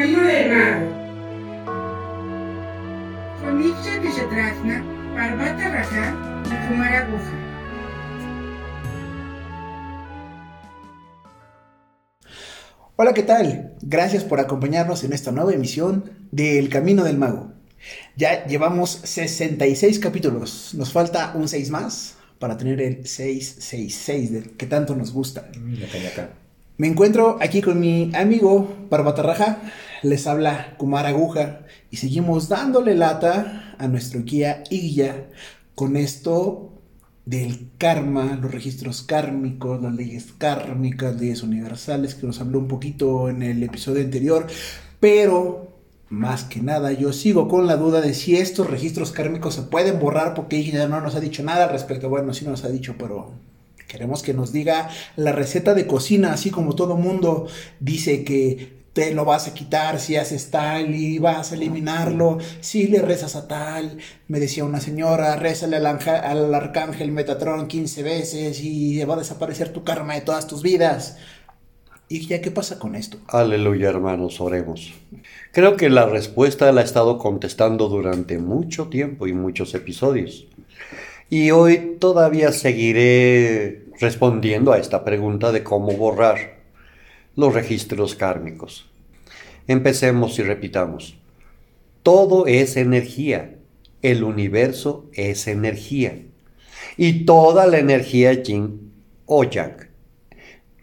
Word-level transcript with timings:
Camino 0.00 0.22
del 0.22 0.50
Mago. 0.50 0.86
Con 3.42 3.62
Iksha 3.62 4.00
Kishatrasna, 4.00 4.82
Parvata 5.14 5.68
Raja 5.68 6.42
y 6.46 6.68
Kumara 6.68 7.06
Guha. 7.10 7.32
Hola, 12.96 13.12
¿qué 13.12 13.22
tal? 13.24 13.74
Gracias 13.82 14.24
por 14.24 14.40
acompañarnos 14.40 15.04
en 15.04 15.12
esta 15.12 15.32
nueva 15.32 15.52
emisión 15.52 16.10
de 16.30 16.58
El 16.58 16.70
Camino 16.70 17.04
del 17.04 17.18
Mago. 17.18 17.52
Ya 18.16 18.46
llevamos 18.46 19.02
66 19.04 19.98
capítulos. 19.98 20.72
Nos 20.72 20.94
falta 20.94 21.32
un 21.34 21.46
6 21.46 21.68
más 21.68 22.16
para 22.38 22.56
tener 22.56 22.80
el 22.80 23.06
666 23.06 24.32
del 24.32 24.50
que 24.52 24.64
tanto 24.64 24.96
nos 24.96 25.12
gusta. 25.12 25.50
Me 26.78 26.86
encuentro 26.86 27.36
aquí 27.42 27.60
con 27.60 27.78
mi 27.78 28.10
amigo 28.14 28.66
Parvatarraja. 28.88 29.58
Les 30.02 30.26
habla 30.26 30.76
Kumar 30.78 31.06
Aguja 31.06 31.60
y 31.90 31.98
seguimos 31.98 32.48
dándole 32.48 32.94
lata 32.94 33.74
a 33.78 33.86
nuestro 33.86 34.22
guía 34.22 34.64
Igya 34.70 35.28
con 35.74 35.96
esto 35.96 36.72
del 37.26 37.68
karma, 37.76 38.38
los 38.40 38.50
registros 38.50 39.02
kármicos, 39.02 39.82
las 39.82 39.94
leyes 39.94 40.28
kármicas, 40.38 41.20
leyes 41.20 41.42
universales, 41.42 42.14
que 42.14 42.26
nos 42.26 42.40
habló 42.40 42.58
un 42.58 42.68
poquito 42.68 43.28
en 43.28 43.42
el 43.42 43.62
episodio 43.62 44.02
anterior, 44.02 44.46
pero 45.00 45.76
más 46.08 46.44
que 46.44 46.60
nada 46.60 46.92
yo 46.92 47.12
sigo 47.12 47.46
con 47.46 47.66
la 47.66 47.76
duda 47.76 48.00
de 48.00 48.14
si 48.14 48.36
estos 48.36 48.68
registros 48.68 49.12
kármicos 49.12 49.54
se 49.54 49.62
pueden 49.62 50.00
borrar 50.00 50.34
porque 50.34 50.56
ella 50.56 50.88
no 50.88 51.00
nos 51.00 51.14
ha 51.14 51.20
dicho 51.20 51.42
nada 51.42 51.64
al 51.64 51.70
respecto. 51.70 52.08
Bueno, 52.08 52.32
sí 52.34 52.44
nos 52.46 52.64
ha 52.64 52.68
dicho, 52.68 52.96
pero 52.98 53.32
queremos 53.86 54.22
que 54.22 54.34
nos 54.34 54.50
diga 54.50 54.88
la 55.16 55.32
receta 55.32 55.74
de 55.74 55.86
cocina, 55.86 56.32
así 56.32 56.50
como 56.50 56.74
todo 56.74 56.96
mundo 56.96 57.46
dice 57.80 58.24
que 58.24 58.79
te 58.92 59.14
lo 59.14 59.24
vas 59.24 59.46
a 59.46 59.54
quitar 59.54 60.00
si 60.00 60.16
haces 60.16 60.50
tal 60.50 60.94
y 60.94 61.18
vas 61.18 61.52
a 61.52 61.54
eliminarlo, 61.54 62.38
si 62.60 62.88
le 62.88 63.00
rezas 63.00 63.36
a 63.36 63.46
tal, 63.46 63.98
me 64.28 64.40
decía 64.40 64.64
una 64.64 64.80
señora, 64.80 65.36
rézale 65.36 65.76
al, 65.76 65.86
al 65.86 66.54
arcángel 66.54 67.12
Metatron 67.12 67.68
15 67.68 68.02
veces 68.02 68.60
y 68.62 69.02
va 69.04 69.14
a 69.14 69.18
desaparecer 69.18 69.72
tu 69.72 69.84
karma 69.84 70.14
de 70.14 70.22
todas 70.22 70.46
tus 70.46 70.62
vidas. 70.62 71.18
¿Y 72.08 72.26
ya 72.26 72.40
qué 72.40 72.50
pasa 72.50 72.80
con 72.80 72.96
esto? 72.96 73.18
Aleluya, 73.28 73.88
hermanos, 73.88 74.40
oremos. 74.40 74.92
Creo 75.52 75.76
que 75.76 75.88
la 75.88 76.06
respuesta 76.06 76.72
la 76.72 76.80
he 76.80 76.84
estado 76.84 77.18
contestando 77.18 77.88
durante 77.88 78.38
mucho 78.38 78.88
tiempo 78.88 79.28
y 79.28 79.32
muchos 79.32 79.74
episodios. 79.74 80.48
Y 81.28 81.52
hoy 81.52 81.96
todavía 82.00 82.50
seguiré 82.50 83.84
respondiendo 84.00 84.72
a 84.72 84.78
esta 84.78 85.04
pregunta 85.04 85.52
de 85.52 85.62
cómo 85.62 85.92
borrar 85.92 86.59
los 87.36 87.54
registros 87.54 88.14
kármicos. 88.14 88.90
Empecemos 89.66 90.38
y 90.38 90.42
repitamos. 90.42 91.16
Todo 92.02 92.46
es 92.46 92.76
energía. 92.76 93.56
El 94.02 94.24
universo 94.24 95.08
es 95.12 95.46
energía. 95.46 96.22
Y 96.96 97.24
toda 97.24 97.66
la 97.66 97.78
energía 97.78 98.32
yin 98.32 98.92
o 99.26 99.44
yang 99.44 99.90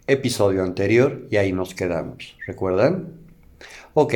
episodio 0.06 0.64
anterior 0.64 1.26
y 1.30 1.36
ahí 1.36 1.52
nos 1.52 1.74
quedamos. 1.74 2.36
¿Recuerdan? 2.46 3.12
Ok, 3.94 4.14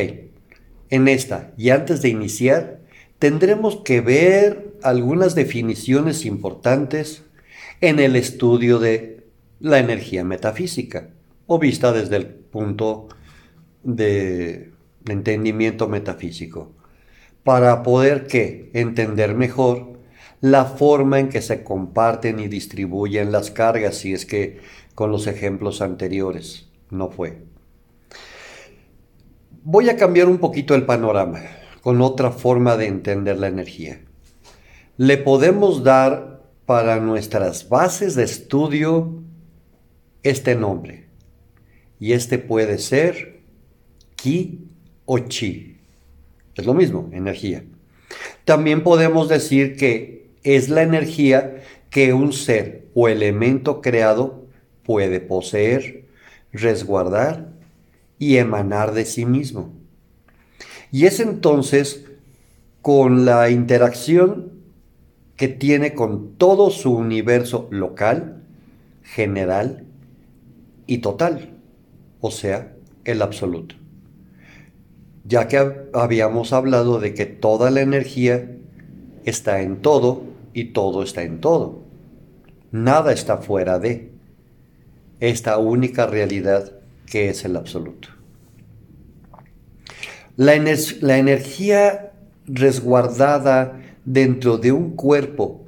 en 0.89 1.09
esta 1.09 1.53
y 1.59 1.69
antes 1.71 2.01
de 2.01 2.09
iniciar, 2.09 2.81
tendremos 3.19 3.77
que 3.85 4.01
ver 4.01 4.73
algunas 4.83 5.35
definiciones 5.35 6.25
importantes 6.25 7.23
en 7.81 8.01
el 8.01 8.17
estudio 8.17 8.79
de 8.79 9.27
la 9.61 9.79
energía 9.79 10.25
metafísica 10.25 11.11
o 11.55 11.59
vista 11.59 11.93
desde 11.93 12.17
el 12.17 12.27
punto 12.27 13.09
de 13.83 14.73
entendimiento 15.07 15.89
metafísico 15.89 16.73
para 17.45 17.83
poder 17.83 18.27
que 18.27 18.71
entender 18.73 19.35
mejor 19.35 19.99
la 20.41 20.65
forma 20.65 21.21
en 21.21 21.29
que 21.29 21.43
se 21.43 21.63
comparten 21.63 22.41
y 22.41 22.49
distribuyen 22.49 23.33
las 23.33 23.51
cargas 23.51 23.97
si 23.97 24.13
es 24.15 24.27
que 24.27 24.61
con 24.95 25.11
los 25.11 25.27
ejemplos 25.27 25.83
anteriores. 25.83 26.69
No 26.91 27.11
fue. 27.11 27.45
Voy 29.63 29.89
a 29.89 29.97
cambiar 29.97 30.29
un 30.29 30.39
poquito 30.39 30.75
el 30.75 30.85
panorama 30.85 31.41
con 31.83 32.01
otra 32.01 32.31
forma 32.31 32.77
de 32.77 32.87
entender 32.87 33.39
la 33.39 33.49
energía. 33.49 34.01
Le 34.97 35.19
podemos 35.19 35.85
dar 35.85 36.43
para 36.67 36.99
nuestras 37.01 37.69
bases 37.69 38.15
de 38.15 38.25
estudio 38.25 39.23
este 40.23 40.55
nombre. 40.55 41.12
Y 42.03 42.15
este 42.15 42.39
puede 42.41 42.79
ser 42.79 43.43
Ki 44.17 44.59
o 45.05 45.21
Chi. 45.21 45.77
Es 46.57 46.67
lo 46.67 46.75
mismo, 46.75 47.09
energía. 47.13 47.63
También 48.45 48.83
podemos 48.83 49.29
decir 49.29 49.77
que 49.77 50.33
es 50.43 50.69
la 50.69 50.83
energía 50.83 51.63
que 51.91 52.13
un 52.13 52.33
ser 52.33 52.89
o 52.95 53.07
elemento 53.07 53.81
creado 53.81 54.47
puede 54.83 55.21
poseer, 55.21 56.07
resguardar 56.53 57.53
y 58.19 58.39
emanar 58.39 58.95
de 58.95 59.05
sí 59.05 59.25
mismo. 59.25 59.73
Y 60.91 61.07
es 61.07 61.21
entonces 61.21 62.05
con 62.81 63.25
la 63.25 63.49
interacción 63.49 64.51
que 65.37 65.47
tiene 65.47 65.95
con 65.95 66.35
todo 66.35 66.71
su 66.71 66.97
universo 66.97 67.69
local, 67.71 68.43
general 69.05 69.85
y 70.89 70.99
total, 70.99 71.53
o 72.23 72.31
sea, 72.31 72.73
el 73.05 73.21
absoluto. 73.21 73.75
Ya 75.25 75.49
que 75.49 75.89
habíamos 75.93 76.53
hablado 76.53 77.01
de 77.01 77.15
que 77.15 77.27
toda 77.27 77.71
la 77.71 77.83
energía 77.83 78.57
está 79.25 79.61
en 79.61 79.83
todo 79.83 80.23
y 80.55 80.67
todo 80.67 81.03
está 81.03 81.25
en 81.25 81.41
todo. 81.41 81.83
Nada 82.71 83.13
está 83.13 83.39
fuera 83.39 83.79
de 83.79 84.13
esta 85.21 85.59
única 85.59 86.07
realidad 86.07 86.73
que 87.07 87.29
es 87.29 87.45
el 87.45 87.57
absoluto. 87.57 88.09
La, 90.37 90.55
la 91.01 91.19
energía 91.19 92.13
resguardada 92.47 93.81
dentro 94.05 94.59
de 94.59 94.71
un 94.71 94.95
cuerpo 94.95 95.65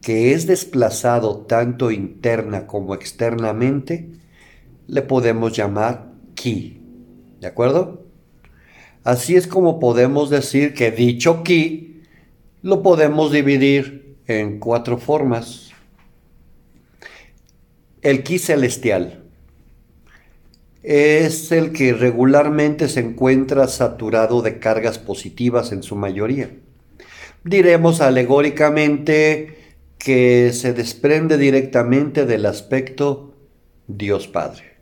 que 0.00 0.32
es 0.32 0.46
desplazado 0.46 1.38
tanto 1.38 1.90
interna 1.90 2.66
como 2.66 2.94
externamente, 2.94 4.15
le 4.86 5.02
podemos 5.02 5.56
llamar 5.56 6.12
ki. 6.34 6.80
¿De 7.40 7.46
acuerdo? 7.46 8.04
Así 9.04 9.36
es 9.36 9.46
como 9.46 9.78
podemos 9.78 10.30
decir 10.30 10.74
que 10.74 10.90
dicho 10.90 11.42
ki 11.42 12.02
lo 12.62 12.82
podemos 12.82 13.30
dividir 13.30 14.16
en 14.26 14.58
cuatro 14.58 14.98
formas 14.98 15.66
el 18.02 18.22
ki 18.22 18.38
celestial 18.38 19.24
es 20.84 21.50
el 21.50 21.72
que 21.72 21.92
regularmente 21.92 22.88
se 22.88 23.00
encuentra 23.00 23.66
saturado 23.66 24.42
de 24.42 24.60
cargas 24.60 25.00
positivas 25.00 25.72
en 25.72 25.82
su 25.82 25.96
mayoría. 25.96 26.50
Diremos 27.42 28.00
alegóricamente 28.00 29.74
que 29.98 30.52
se 30.52 30.72
desprende 30.72 31.38
directamente 31.38 32.24
del 32.24 32.46
aspecto 32.46 33.34
Dios 33.88 34.28
Padre, 34.28 34.75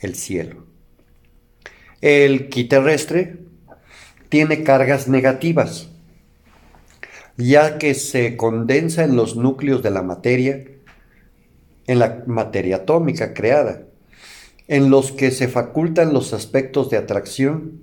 el 0.00 0.14
cielo. 0.14 0.66
El 2.00 2.48
ki 2.48 2.64
terrestre 2.64 3.38
tiene 4.28 4.62
cargas 4.62 5.08
negativas, 5.08 5.88
ya 7.36 7.78
que 7.78 7.94
se 7.94 8.36
condensa 8.36 9.04
en 9.04 9.16
los 9.16 9.36
núcleos 9.36 9.82
de 9.82 9.90
la 9.90 10.02
materia 10.02 10.64
en 11.90 11.98
la 11.98 12.22
materia 12.28 12.76
atómica 12.76 13.34
creada, 13.34 13.82
en 14.68 14.90
los 14.90 15.10
que 15.10 15.32
se 15.32 15.48
facultan 15.48 16.12
los 16.12 16.32
aspectos 16.32 16.88
de 16.88 16.96
atracción. 16.96 17.80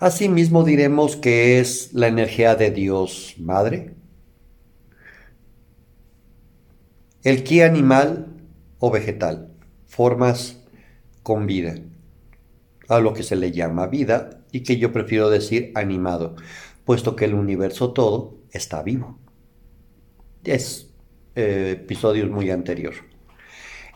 Asimismo 0.00 0.62
diremos 0.62 1.16
que 1.16 1.60
es 1.60 1.94
la 1.94 2.08
energía 2.08 2.54
de 2.54 2.70
Dios 2.70 3.36
Madre, 3.38 3.94
el 7.22 7.42
ki 7.42 7.62
animal 7.62 8.26
o 8.78 8.90
vegetal, 8.90 9.51
formas 9.92 10.56
con 11.22 11.46
vida, 11.46 11.74
a 12.88 12.98
lo 12.98 13.12
que 13.12 13.22
se 13.22 13.36
le 13.36 13.52
llama 13.52 13.88
vida 13.88 14.40
y 14.50 14.60
que 14.62 14.78
yo 14.78 14.90
prefiero 14.90 15.28
decir 15.28 15.70
animado, 15.74 16.34
puesto 16.86 17.14
que 17.14 17.26
el 17.26 17.34
universo 17.34 17.92
todo 17.92 18.38
está 18.52 18.82
vivo. 18.82 19.18
Es 20.44 20.88
eh, 21.36 21.78
episodios 21.82 22.30
muy 22.30 22.50
anterior. 22.50 22.94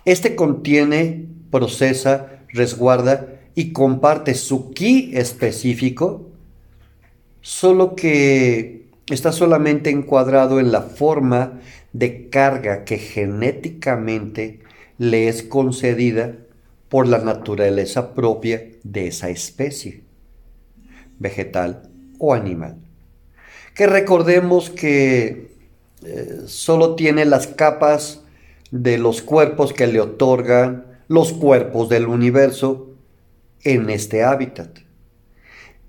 Este 0.05 0.37
contiene, 0.37 1.25
procesa, 1.51 2.43
resguarda 2.53 3.41
y 3.55 3.73
comparte 3.73 4.35
su 4.35 4.73
ki 4.73 5.13
específico, 5.15 6.29
solo 7.41 7.97
que 7.97 8.91
está 9.09 9.33
solamente 9.33 9.89
encuadrado 9.89 10.61
en 10.61 10.73
la 10.73 10.83
forma 10.83 11.59
de 11.95 12.29
carga 12.29 12.85
que 12.85 12.99
genéticamente 12.99 14.66
le 14.99 15.29
es 15.29 15.43
concedida 15.43 16.35
por 16.89 17.07
la 17.09 17.19
naturaleza 17.19 18.15
propia 18.15 18.63
de 18.83 19.09
esa 19.09 19.31
especie, 19.31 20.05
vegetal 21.19 21.91
o 22.19 22.35
animal. 22.35 22.77
Que 23.75 23.87
recordemos 23.87 24.71
que 24.71 25.51
eh, 26.05 26.43
solo 26.47 26.95
tiene 26.95 27.25
las 27.25 27.47
capas 27.47 28.23
de 28.71 28.99
los 28.99 29.23
cuerpos 29.23 29.73
que 29.73 29.87
le 29.87 30.01
otorgan 30.01 30.87
los 31.09 31.33
cuerpos 31.33 31.89
del 31.89 32.07
universo 32.07 32.91
en 33.63 33.91
este 33.91 34.23
hábitat 34.25 34.87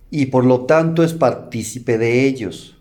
y 0.10 0.28
por 0.28 0.46
lo 0.46 0.66
tanto 0.66 1.04
es 1.04 1.14
partícipe 1.14 1.98
de 1.98 2.26
ellos, 2.26 2.78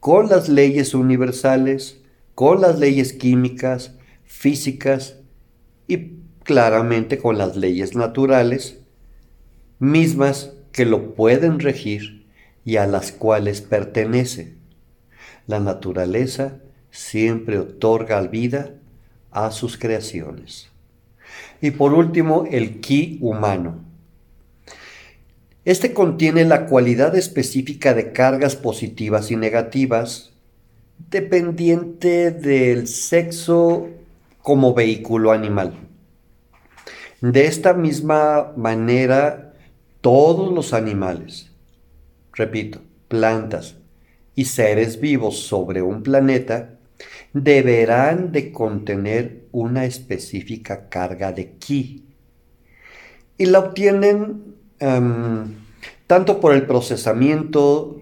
con 0.00 0.28
las 0.28 0.48
leyes 0.48 0.94
universales, 0.94 2.00
con 2.34 2.60
las 2.60 2.78
leyes 2.78 3.12
químicas, 3.12 3.94
físicas 4.32 5.18
y 5.86 6.16
claramente 6.42 7.18
con 7.18 7.38
las 7.38 7.54
leyes 7.54 7.94
naturales, 7.94 8.80
mismas 9.78 10.54
que 10.72 10.84
lo 10.84 11.14
pueden 11.14 11.60
regir 11.60 12.26
y 12.64 12.76
a 12.76 12.86
las 12.86 13.12
cuales 13.12 13.60
pertenece. 13.60 14.54
La 15.46 15.60
naturaleza 15.60 16.56
siempre 16.90 17.58
otorga 17.58 18.20
vida 18.22 18.74
a 19.30 19.52
sus 19.52 19.76
creaciones. 19.76 20.70
Y 21.60 21.70
por 21.70 21.92
último, 21.92 22.44
el 22.50 22.80
ki 22.80 23.18
humano. 23.20 23.84
Este 25.64 25.92
contiene 25.92 26.44
la 26.44 26.66
cualidad 26.66 27.14
específica 27.14 27.94
de 27.94 28.12
cargas 28.12 28.56
positivas 28.56 29.30
y 29.30 29.36
negativas, 29.36 30.32
dependiente 31.10 32.32
del 32.32 32.88
sexo 32.88 33.88
como 34.42 34.74
vehículo 34.74 35.32
animal. 35.32 35.72
De 37.20 37.46
esta 37.46 37.72
misma 37.72 38.52
manera, 38.56 39.54
todos 40.00 40.52
los 40.52 40.72
animales, 40.72 41.52
repito, 42.32 42.80
plantas 43.08 43.76
y 44.34 44.46
seres 44.46 45.00
vivos 45.00 45.38
sobre 45.38 45.82
un 45.82 46.02
planeta 46.02 46.78
deberán 47.32 48.32
de 48.32 48.50
contener 48.52 49.44
una 49.52 49.84
específica 49.84 50.88
carga 50.88 51.32
de 51.32 51.52
ki 51.52 52.04
y 53.38 53.46
la 53.46 53.60
obtienen 53.60 54.56
em, 54.78 55.54
tanto 56.06 56.40
por 56.40 56.54
el 56.54 56.66
procesamiento 56.66 58.00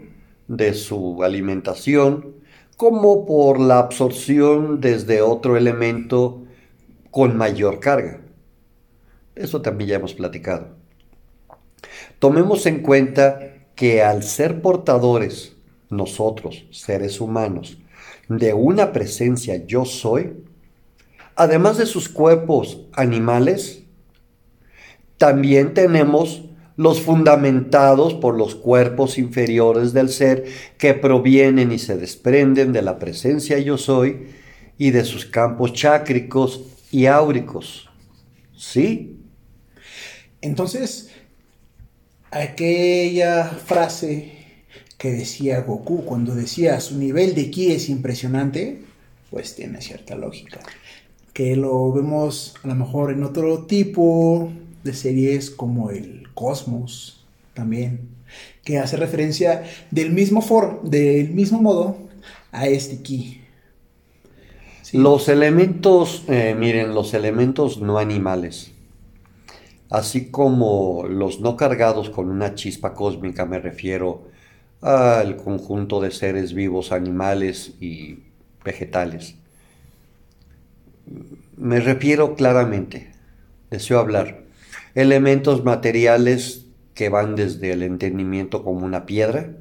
de 0.49 0.75
su 0.75 1.23
alimentación 1.23 2.40
como 2.81 3.27
por 3.27 3.61
la 3.61 3.79
absorción 3.79 4.81
desde 4.81 5.21
otro 5.21 5.59
elemento 5.59 6.45
con 7.11 7.37
mayor 7.37 7.79
carga. 7.79 8.23
Eso 9.35 9.61
también 9.61 9.91
ya 9.91 9.97
hemos 9.97 10.15
platicado. 10.15 10.69
Tomemos 12.19 12.65
en 12.65 12.81
cuenta 12.81 13.67
que 13.75 14.03
al 14.03 14.23
ser 14.23 14.63
portadores, 14.63 15.57
nosotros, 15.91 16.65
seres 16.71 17.21
humanos, 17.21 17.77
de 18.31 18.55
una 18.55 18.93
presencia 18.93 19.67
yo 19.67 19.85
soy, 19.85 20.43
además 21.37 21.77
de 21.77 21.85
sus 21.85 22.09
cuerpos 22.09 22.87
animales, 22.95 23.83
también 25.19 25.75
tenemos 25.75 26.47
los 26.81 27.03
fundamentados 27.03 28.15
por 28.15 28.39
los 28.39 28.55
cuerpos 28.55 29.19
inferiores 29.19 29.93
del 29.93 30.09
ser 30.09 30.47
que 30.79 30.95
provienen 30.95 31.73
y 31.73 31.79
se 31.79 31.99
desprenden 31.99 32.73
de 32.73 32.81
la 32.81 32.99
presencia 32.99 33.59
yo 33.59 33.77
soy 33.77 34.29
y 34.79 34.91
de 34.91 35.05
sus 35.05 35.27
campos 35.27 35.75
chácricos 35.75 36.63
y 36.91 37.05
áuricos. 37.05 37.91
¿Sí? 38.57 39.19
Entonces, 40.41 41.11
aquella 42.31 43.45
frase 43.45 44.33
que 44.97 45.11
decía 45.11 45.61
Goku 45.61 46.07
cuando 46.07 46.35
decía 46.35 46.81
su 46.81 46.97
nivel 46.97 47.35
de 47.35 47.51
ki 47.51 47.73
es 47.73 47.91
impresionante, 47.91 48.81
pues 49.31 49.55
tiene 49.55 49.83
cierta 49.83 50.15
lógica. 50.15 50.61
Que 51.35 51.57
lo 51.57 51.93
vemos 51.93 52.55
a 52.63 52.69
lo 52.69 52.75
mejor 52.75 53.13
en 53.13 53.23
otro 53.23 53.67
tipo 53.67 54.51
de 54.83 54.95
series 54.95 55.51
como 55.51 55.91
el 55.91 56.20
Cosmos 56.35 57.27
también, 57.55 58.09
que 58.65 58.79
hace 58.79 58.97
referencia 58.97 59.65
del 59.91 60.13
mismo, 60.13 60.41
for 60.41 60.83
del 60.83 61.31
mismo 61.31 61.61
modo 61.61 61.97
a 62.53 62.67
este 62.67 63.03
ki. 63.03 63.41
Los 64.93 65.29
elementos, 65.29 66.25
eh, 66.29 66.57
miren, 66.59 66.95
los 66.95 67.15
elementos 67.15 67.81
no 67.81 67.99
animales, 67.99 68.73
así 69.89 70.31
como 70.31 71.07
los 71.09 71.41
no 71.41 71.57
cargados 71.57 72.11
con 72.11 72.29
una 72.29 72.55
chispa 72.55 72.95
cósmica, 72.95 73.47
me 73.47 73.61
refiero 73.61 74.29
al 74.81 75.37
conjunto 75.37 76.01
de 76.01 76.11
seres 76.11 76.55
vivos, 76.55 76.91
animales 76.91 77.75
y 77.81 78.21
vegetales. 78.65 79.37
Me 81.57 81.81
refiero 81.81 82.35
claramente, 82.35 83.13
deseo 83.71 83.99
hablar, 83.99 84.45
elementos 85.01 85.65
materiales 85.65 86.67
que 86.95 87.09
van 87.09 87.37
desde 87.37 87.73
el 87.73 87.83
entendimiento 87.83 88.63
como 88.63 88.85
una 88.85 89.07
piedra, 89.07 89.57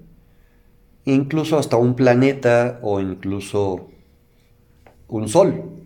incluso 1.06 1.58
hasta 1.58 1.78
un 1.78 1.96
planeta 1.96 2.80
o 2.82 3.00
incluso 3.00 3.90
un 5.08 5.30
sol 5.30 5.84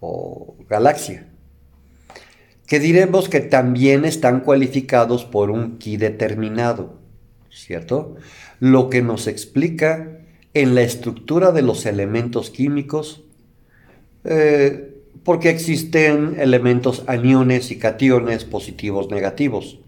o 0.00 0.56
galaxia, 0.68 1.28
que 2.66 2.80
diremos 2.80 3.28
que 3.28 3.40
también 3.40 4.04
están 4.04 4.40
cualificados 4.40 5.24
por 5.24 5.50
un 5.50 5.78
ki 5.78 5.96
determinado, 5.96 6.98
¿cierto? 7.50 8.16
lo 8.62 8.90
que 8.90 9.02
nos 9.02 9.26
explica 9.26 10.20
en 10.54 10.76
la 10.76 10.82
estructura 10.82 11.50
de 11.50 11.62
los 11.62 11.84
elementos 11.84 12.48
químicos, 12.48 13.24
eh, 14.22 14.91
porque 15.24 15.50
existen 15.50 16.36
elementos 16.38 17.04
aniones 17.06 17.70
y 17.70 17.78
cationes 17.78 18.44
positivos, 18.44 19.10
negativos. 19.10 19.78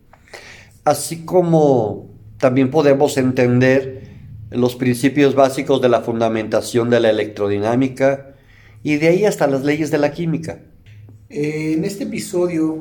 Así 0.85 1.25
como 1.25 2.11
también 2.39 2.71
podemos 2.71 3.17
entender 3.17 4.09
los 4.51 4.77
principios 4.77 5.35
básicos 5.35 5.81
de 5.81 5.89
la 5.89 6.03
fundamentación 6.03 6.91
de 6.91 7.01
la 7.01 7.11
electrodinámica 7.11 8.35
y 8.83 8.97
de 8.97 9.09
ahí 9.09 9.25
hasta 9.25 9.47
las 9.47 9.65
leyes 9.65 9.91
de 9.91 9.99
la 9.99 10.13
química. 10.13 10.61
En 11.31 11.85
este 11.85 12.05
episodio 12.05 12.79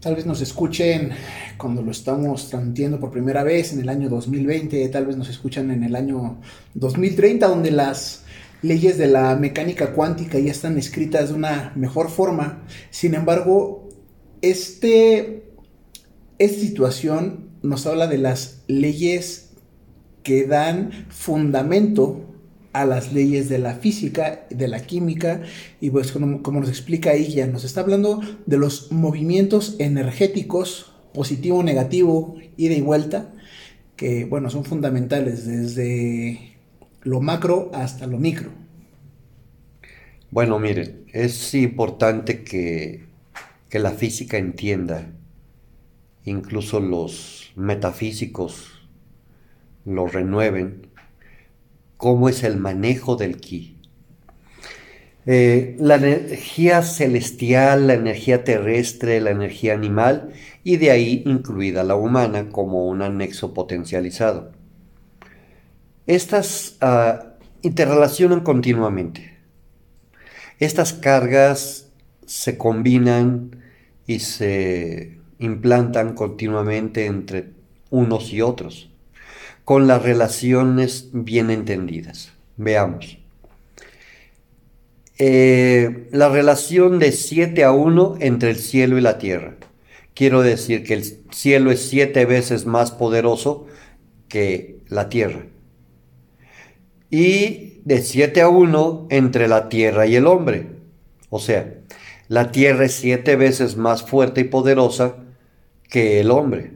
Tal 0.00 0.16
vez 0.16 0.24
nos 0.24 0.40
escuchen 0.40 1.10
cuando 1.58 1.82
lo 1.82 1.90
estamos 1.90 2.48
transmitiendo 2.48 2.98
por 2.98 3.10
primera 3.10 3.44
vez 3.44 3.74
en 3.74 3.80
el 3.80 3.88
año 3.90 4.08
2020, 4.08 4.88
tal 4.88 5.04
vez 5.04 5.18
nos 5.18 5.28
escuchan 5.28 5.70
en 5.70 5.84
el 5.84 5.94
año 5.94 6.38
2030, 6.72 7.46
donde 7.46 7.70
las 7.70 8.24
leyes 8.62 8.98
de 8.98 9.06
la 9.06 9.36
mecánica 9.36 9.92
cuántica 9.92 10.38
ya 10.38 10.50
están 10.50 10.78
escritas 10.78 11.30
de 11.30 11.34
una 11.34 11.72
mejor 11.76 12.10
forma. 12.10 12.62
Sin 12.90 13.14
embargo, 13.14 13.88
este, 14.42 15.44
esta 16.38 16.60
situación 16.60 17.50
nos 17.62 17.86
habla 17.86 18.06
de 18.06 18.18
las 18.18 18.62
leyes 18.66 19.50
que 20.22 20.46
dan 20.46 21.06
fundamento 21.08 22.26
a 22.72 22.84
las 22.84 23.12
leyes 23.12 23.48
de 23.48 23.58
la 23.58 23.74
física, 23.74 24.46
de 24.48 24.68
la 24.68 24.80
química, 24.80 25.42
y 25.80 25.90
pues 25.90 26.12
como, 26.12 26.60
nos 26.60 26.68
explica 26.68 27.12
ella, 27.14 27.46
nos 27.46 27.64
está 27.64 27.80
hablando 27.80 28.20
de 28.46 28.58
los 28.58 28.92
movimientos 28.92 29.76
energéticos, 29.78 30.92
positivo, 31.12 31.62
negativo, 31.62 32.36
ida 32.56 32.74
y 32.74 32.80
vuelta, 32.80 33.34
que 33.96 34.24
bueno, 34.24 34.50
son 34.50 34.64
fundamentales 34.64 35.46
desde 35.46 36.49
lo 37.02 37.20
macro 37.20 37.70
hasta 37.74 38.06
lo 38.06 38.18
micro. 38.18 38.50
Bueno, 40.30 40.58
miren, 40.58 41.06
es 41.12 41.54
importante 41.54 42.44
que, 42.44 43.04
que 43.68 43.78
la 43.78 43.90
física 43.90 44.36
entienda, 44.38 45.10
incluso 46.24 46.80
los 46.80 47.52
metafísicos 47.56 48.88
lo 49.84 50.06
renueven, 50.06 50.86
cómo 51.96 52.28
es 52.28 52.44
el 52.44 52.58
manejo 52.58 53.16
del 53.16 53.38
ki. 53.38 53.76
Eh, 55.26 55.76
la 55.78 55.96
energía 55.96 56.82
celestial, 56.82 57.86
la 57.86 57.94
energía 57.94 58.42
terrestre, 58.42 59.20
la 59.20 59.30
energía 59.30 59.74
animal 59.74 60.32
y 60.64 60.78
de 60.78 60.90
ahí 60.90 61.22
incluida 61.26 61.84
la 61.84 61.94
humana 61.94 62.48
como 62.48 62.86
un 62.88 63.02
anexo 63.02 63.52
potencializado. 63.52 64.52
Estas 66.10 66.76
uh, 66.82 67.22
interrelacionan 67.62 68.40
continuamente. 68.40 69.32
Estas 70.58 70.92
cargas 70.92 71.86
se 72.26 72.58
combinan 72.58 73.62
y 74.08 74.18
se 74.18 75.18
implantan 75.38 76.14
continuamente 76.14 77.06
entre 77.06 77.50
unos 77.90 78.32
y 78.32 78.40
otros 78.40 78.90
con 79.64 79.86
las 79.86 80.02
relaciones 80.02 81.10
bien 81.12 81.48
entendidas. 81.48 82.32
Veamos. 82.56 83.18
eh, 85.16 86.08
la 86.10 86.28
relación 86.28 86.98
de 86.98 87.12
7 87.12 87.62
a 87.62 87.70
1 87.70 88.16
entre 88.18 88.50
el 88.50 88.56
cielo 88.56 88.98
y 88.98 89.00
la 89.00 89.18
tierra. 89.18 89.54
Quiero 90.14 90.42
decir 90.42 90.82
que 90.82 90.94
el 90.94 91.04
cielo 91.30 91.70
es 91.70 91.88
siete 91.88 92.24
veces 92.26 92.66
más 92.66 92.90
poderoso 92.90 93.68
que 94.26 94.80
la 94.88 95.08
tierra. 95.08 95.44
Y 97.10 97.80
de 97.84 98.02
7 98.02 98.40
a 98.40 98.48
1 98.48 99.08
entre 99.10 99.48
la 99.48 99.68
tierra 99.68 100.06
y 100.06 100.16
el 100.16 100.26
hombre. 100.26 100.68
O 101.28 101.38
sea, 101.38 101.74
la 102.30 102.52
tierra 102.52 102.84
es 102.84 102.92
siete 102.94 103.34
veces 103.34 103.76
más 103.76 104.04
fuerte 104.04 104.42
y 104.42 104.44
poderosa 104.44 105.16
que 105.88 106.20
el 106.20 106.30
hombre. 106.30 106.74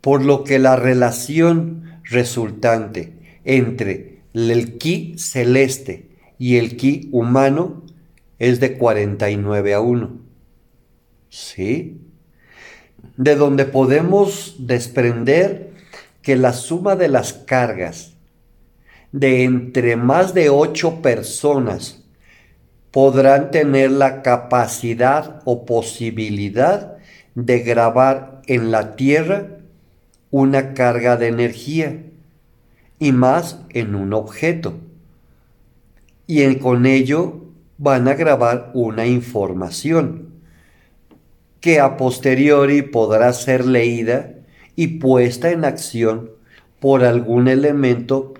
Por 0.00 0.24
lo 0.24 0.44
que 0.44 0.60
la 0.60 0.76
relación 0.76 2.00
resultante 2.04 3.40
entre 3.44 4.22
el 4.32 4.78
ki 4.78 5.16
celeste 5.18 6.10
y 6.38 6.56
el 6.56 6.76
ki 6.76 7.08
humano 7.10 7.82
es 8.38 8.60
de 8.60 8.78
49 8.78 9.74
a 9.74 9.80
1. 9.80 10.20
¿Sí? 11.28 12.00
De 13.16 13.34
donde 13.34 13.64
podemos 13.64 14.54
desprender 14.58 15.72
que 16.22 16.36
la 16.36 16.52
suma 16.52 16.94
de 16.94 17.08
las 17.08 17.32
cargas 17.32 18.14
de 19.12 19.44
entre 19.44 19.96
más 19.96 20.34
de 20.34 20.50
ocho 20.50 21.02
personas 21.02 22.04
podrán 22.90 23.50
tener 23.50 23.90
la 23.90 24.22
capacidad 24.22 25.42
o 25.44 25.64
posibilidad 25.64 26.96
de 27.34 27.60
grabar 27.60 28.42
en 28.46 28.70
la 28.70 28.96
Tierra 28.96 29.58
una 30.30 30.74
carga 30.74 31.16
de 31.16 31.28
energía 31.28 32.02
y 32.98 33.12
más 33.12 33.60
en 33.70 33.94
un 33.94 34.12
objeto. 34.12 34.74
Y 36.26 36.56
con 36.56 36.86
ello 36.86 37.44
van 37.78 38.08
a 38.08 38.14
grabar 38.14 38.70
una 38.74 39.06
información 39.06 40.30
que 41.60 41.80
a 41.80 41.96
posteriori 41.96 42.82
podrá 42.82 43.32
ser 43.32 43.64
leída 43.66 44.34
y 44.76 44.98
puesta 44.98 45.50
en 45.50 45.64
acción 45.64 46.30
por 46.78 47.04
algún 47.04 47.48
elemento 47.48 48.34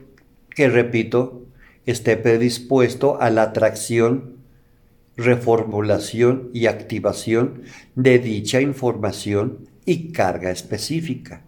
que, 0.60 0.68
repito, 0.68 1.46
esté 1.86 2.18
predispuesto 2.18 3.18
a 3.18 3.30
la 3.30 3.44
atracción, 3.44 4.44
reformulación 5.16 6.50
y 6.52 6.66
activación 6.66 7.62
de 7.94 8.18
dicha 8.18 8.60
información 8.60 9.70
y 9.86 10.12
carga 10.12 10.50
específica. 10.50 11.44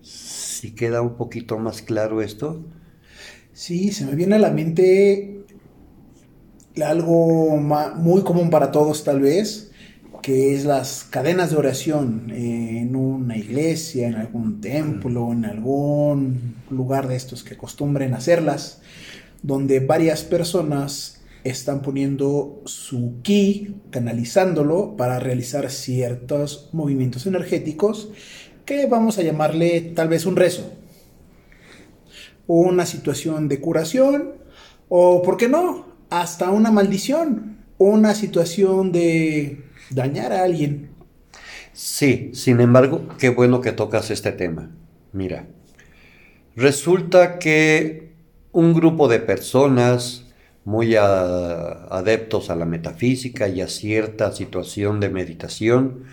¿Sí 0.00 0.74
queda 0.74 1.02
un 1.02 1.18
poquito 1.18 1.58
más 1.58 1.82
claro 1.82 2.22
esto? 2.22 2.64
Sí, 3.52 3.92
se 3.92 4.06
me 4.06 4.14
viene 4.14 4.36
a 4.36 4.38
la 4.38 4.50
mente 4.50 5.44
algo 6.82 7.58
muy 7.58 8.22
común 8.22 8.48
para 8.48 8.72
todos 8.72 9.04
tal 9.04 9.20
vez, 9.20 9.69
que 10.22 10.54
es 10.54 10.64
las 10.64 11.04
cadenas 11.04 11.50
de 11.50 11.56
oración 11.56 12.30
en 12.30 12.94
una 12.94 13.36
iglesia, 13.36 14.08
en 14.08 14.16
algún 14.16 14.60
templo, 14.60 15.32
en 15.32 15.44
algún 15.44 16.56
lugar 16.70 17.08
de 17.08 17.16
estos 17.16 17.42
que 17.42 17.54
acostumbren 17.54 18.14
hacerlas, 18.14 18.82
donde 19.42 19.80
varias 19.80 20.22
personas 20.22 21.22
están 21.42 21.80
poniendo 21.80 22.60
su 22.66 23.14
ki, 23.22 23.76
canalizándolo 23.90 24.96
para 24.96 25.18
realizar 25.18 25.70
ciertos 25.70 26.68
movimientos 26.72 27.26
energéticos 27.26 28.10
que 28.66 28.86
vamos 28.86 29.18
a 29.18 29.22
llamarle 29.22 29.80
tal 29.80 30.08
vez 30.08 30.26
un 30.26 30.36
rezo, 30.36 30.70
una 32.46 32.84
situación 32.84 33.48
de 33.48 33.60
curación 33.60 34.32
o, 34.88 35.22
¿por 35.22 35.38
qué 35.38 35.48
no?, 35.48 35.88
hasta 36.10 36.50
una 36.50 36.70
maldición, 36.70 37.58
una 37.78 38.14
situación 38.14 38.92
de 38.92 39.69
dañar 39.90 40.32
a 40.32 40.44
alguien. 40.44 40.90
Sí, 41.72 42.30
sin 42.34 42.60
embargo, 42.60 43.06
qué 43.18 43.28
bueno 43.28 43.60
que 43.60 43.72
tocas 43.72 44.10
este 44.10 44.32
tema. 44.32 44.70
Mira, 45.12 45.46
resulta 46.56 47.38
que 47.38 48.12
un 48.52 48.74
grupo 48.74 49.08
de 49.08 49.20
personas 49.20 50.26
muy 50.64 50.94
adeptos 50.96 52.50
a 52.50 52.56
la 52.56 52.66
metafísica 52.66 53.48
y 53.48 53.60
a 53.60 53.68
cierta 53.68 54.32
situación 54.32 55.00
de 55.00 55.08
meditación 55.08 56.04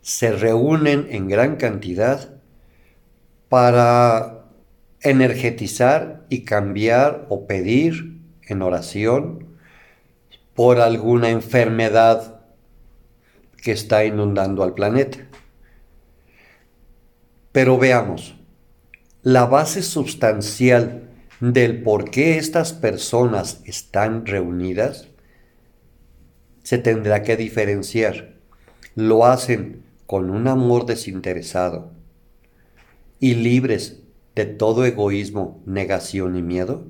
se 0.00 0.32
reúnen 0.32 1.08
en 1.10 1.28
gran 1.28 1.56
cantidad 1.56 2.30
para 3.48 4.44
energetizar 5.00 6.24
y 6.28 6.44
cambiar 6.44 7.26
o 7.28 7.46
pedir 7.46 8.20
en 8.46 8.62
oración 8.62 9.46
por 10.54 10.80
alguna 10.80 11.30
enfermedad 11.30 12.37
que 13.62 13.72
está 13.72 14.04
inundando 14.04 14.62
al 14.62 14.74
planeta. 14.74 15.18
Pero 17.52 17.78
veamos, 17.78 18.36
la 19.22 19.46
base 19.46 19.82
sustancial 19.82 21.08
del 21.40 21.82
por 21.82 22.10
qué 22.10 22.38
estas 22.38 22.72
personas 22.72 23.60
están 23.64 24.26
reunidas 24.26 25.08
se 26.62 26.78
tendrá 26.78 27.22
que 27.22 27.36
diferenciar. 27.36 28.36
Lo 28.94 29.24
hacen 29.24 29.84
con 30.06 30.30
un 30.30 30.48
amor 30.48 30.86
desinteresado 30.86 31.92
y 33.20 33.34
libres 33.34 34.02
de 34.34 34.46
todo 34.46 34.84
egoísmo, 34.84 35.60
negación 35.66 36.36
y 36.36 36.42
miedo? 36.42 36.86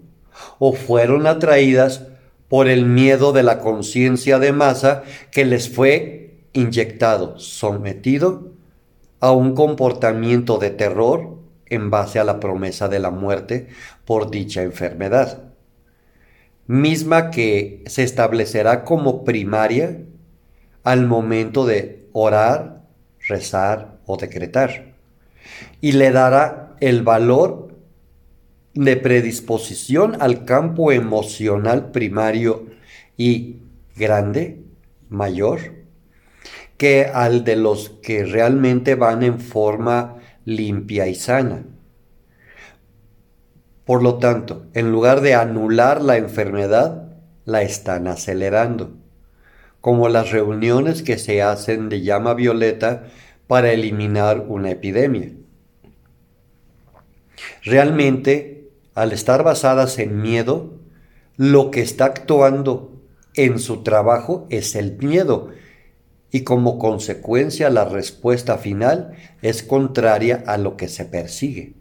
¿O 0.58 0.72
fueron 0.72 1.26
atraídas 1.26 2.06
por 2.48 2.68
el 2.68 2.84
miedo 2.86 3.32
de 3.32 3.42
la 3.42 3.58
conciencia 3.58 4.38
de 4.38 4.52
masa 4.52 5.02
que 5.32 5.44
les 5.44 5.68
fue 5.68 6.17
inyectado, 6.52 7.38
sometido 7.38 8.52
a 9.20 9.32
un 9.32 9.54
comportamiento 9.54 10.58
de 10.58 10.70
terror 10.70 11.38
en 11.66 11.90
base 11.90 12.18
a 12.18 12.24
la 12.24 12.40
promesa 12.40 12.88
de 12.88 12.98
la 12.98 13.10
muerte 13.10 13.68
por 14.04 14.30
dicha 14.30 14.62
enfermedad, 14.62 15.42
misma 16.66 17.30
que 17.30 17.82
se 17.86 18.02
establecerá 18.02 18.84
como 18.84 19.24
primaria 19.24 20.02
al 20.84 21.06
momento 21.06 21.66
de 21.66 22.08
orar 22.12 22.82
rezar 23.26 23.98
o 24.06 24.16
decretar. 24.16 24.94
Y 25.80 25.92
le 25.92 26.10
dará 26.10 26.76
el 26.80 27.02
valor 27.02 27.74
de 28.74 28.96
predisposición 28.96 30.20
al 30.20 30.44
campo 30.44 30.92
emocional 30.92 31.90
primario 31.90 32.66
y 33.16 33.56
grande, 33.96 34.62
mayor, 35.08 35.77
que 36.78 37.04
al 37.12 37.44
de 37.44 37.56
los 37.56 37.90
que 38.02 38.24
realmente 38.24 38.94
van 38.94 39.22
en 39.22 39.40
forma 39.40 40.16
limpia 40.44 41.08
y 41.08 41.14
sana. 41.14 41.66
Por 43.84 44.02
lo 44.02 44.18
tanto, 44.18 44.66
en 44.74 44.90
lugar 44.90 45.20
de 45.20 45.34
anular 45.34 46.00
la 46.00 46.16
enfermedad, 46.16 47.12
la 47.44 47.62
están 47.62 48.06
acelerando 48.06 48.98
como 49.80 50.08
las 50.08 50.30
reuniones 50.30 51.02
que 51.02 51.18
se 51.18 51.42
hacen 51.42 51.88
de 51.88 52.02
llama 52.02 52.34
violeta 52.34 53.04
para 53.46 53.72
eliminar 53.72 54.44
una 54.48 54.70
epidemia. 54.70 55.32
Realmente, 57.62 58.70
al 58.94 59.12
estar 59.12 59.44
basadas 59.44 59.98
en 59.98 60.20
miedo, 60.20 60.74
lo 61.36 61.70
que 61.70 61.80
está 61.80 62.06
actuando 62.06 63.00
en 63.34 63.58
su 63.58 63.82
trabajo 63.82 64.46
es 64.50 64.74
el 64.74 64.98
miedo 64.98 65.50
y 66.30 66.44
como 66.44 66.78
consecuencia 66.78 67.70
la 67.70 67.84
respuesta 67.84 68.58
final 68.58 69.12
es 69.42 69.62
contraria 69.62 70.44
a 70.46 70.58
lo 70.58 70.76
que 70.76 70.88
se 70.88 71.04
persigue. 71.04 71.74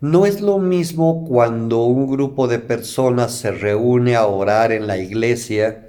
No 0.00 0.26
es 0.26 0.40
lo 0.40 0.58
mismo 0.58 1.24
cuando 1.26 1.84
un 1.84 2.06
grupo 2.06 2.46
de 2.46 2.60
personas 2.60 3.32
se 3.32 3.50
reúne 3.50 4.14
a 4.14 4.26
orar 4.26 4.70
en 4.72 4.86
la 4.86 4.98
iglesia 4.98 5.88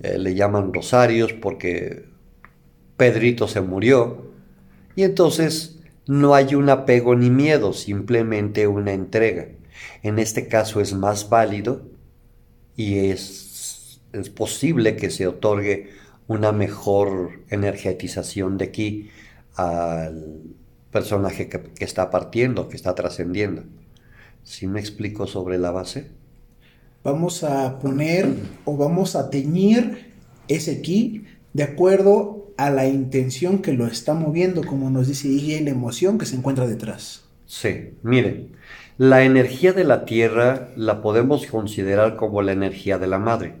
eh, 0.00 0.18
le 0.18 0.34
llaman 0.34 0.74
rosarios 0.74 1.32
porque 1.32 2.04
Pedrito 2.96 3.48
se 3.48 3.60
murió. 3.60 4.32
Y 4.96 5.02
entonces 5.02 5.78
no 6.06 6.34
hay 6.34 6.54
un 6.54 6.68
apego 6.68 7.16
ni 7.16 7.30
miedo, 7.30 7.72
simplemente 7.72 8.66
una 8.66 8.92
entrega. 8.92 9.48
En 10.02 10.18
este 10.18 10.46
caso 10.46 10.80
es 10.80 10.92
más 10.92 11.28
válido 11.28 11.82
y 12.76 13.10
es, 13.10 14.00
es 14.12 14.30
posible 14.30 14.96
que 14.96 15.10
se 15.10 15.26
otorgue 15.26 15.90
una 16.26 16.52
mejor 16.52 17.42
energetización 17.50 18.58
de 18.58 18.64
aquí 18.66 19.10
al 19.56 20.42
personaje 20.90 21.48
que, 21.48 21.60
que 21.60 21.84
está 21.84 22.10
partiendo, 22.10 22.68
que 22.68 22.76
está 22.76 22.94
trascendiendo. 22.94 23.64
¿Sí 24.42 24.66
me 24.66 24.80
explico 24.80 25.26
sobre 25.26 25.58
la 25.58 25.70
base? 25.70 26.10
vamos 27.04 27.44
a 27.44 27.78
poner 27.78 28.26
o 28.64 28.76
vamos 28.76 29.14
a 29.14 29.30
teñir 29.30 30.14
ese 30.48 30.80
ki 30.80 31.26
de 31.52 31.62
acuerdo 31.62 32.52
a 32.56 32.70
la 32.70 32.86
intención 32.86 33.58
que 33.58 33.74
lo 33.74 33.86
está 33.86 34.14
moviendo, 34.14 34.62
como 34.64 34.90
nos 34.90 35.06
dice 35.06 35.28
y 35.28 35.60
la 35.60 35.70
emoción 35.70 36.18
que 36.18 36.26
se 36.26 36.36
encuentra 36.36 36.66
detrás. 36.66 37.24
Sí, 37.46 37.92
miren, 38.02 38.56
La 38.96 39.24
energía 39.24 39.72
de 39.72 39.84
la 39.84 40.04
Tierra 40.04 40.68
la 40.76 41.02
podemos 41.02 41.46
considerar 41.46 42.16
como 42.16 42.42
la 42.42 42.52
energía 42.52 42.96
de 42.98 43.08
la 43.08 43.18
madre. 43.18 43.56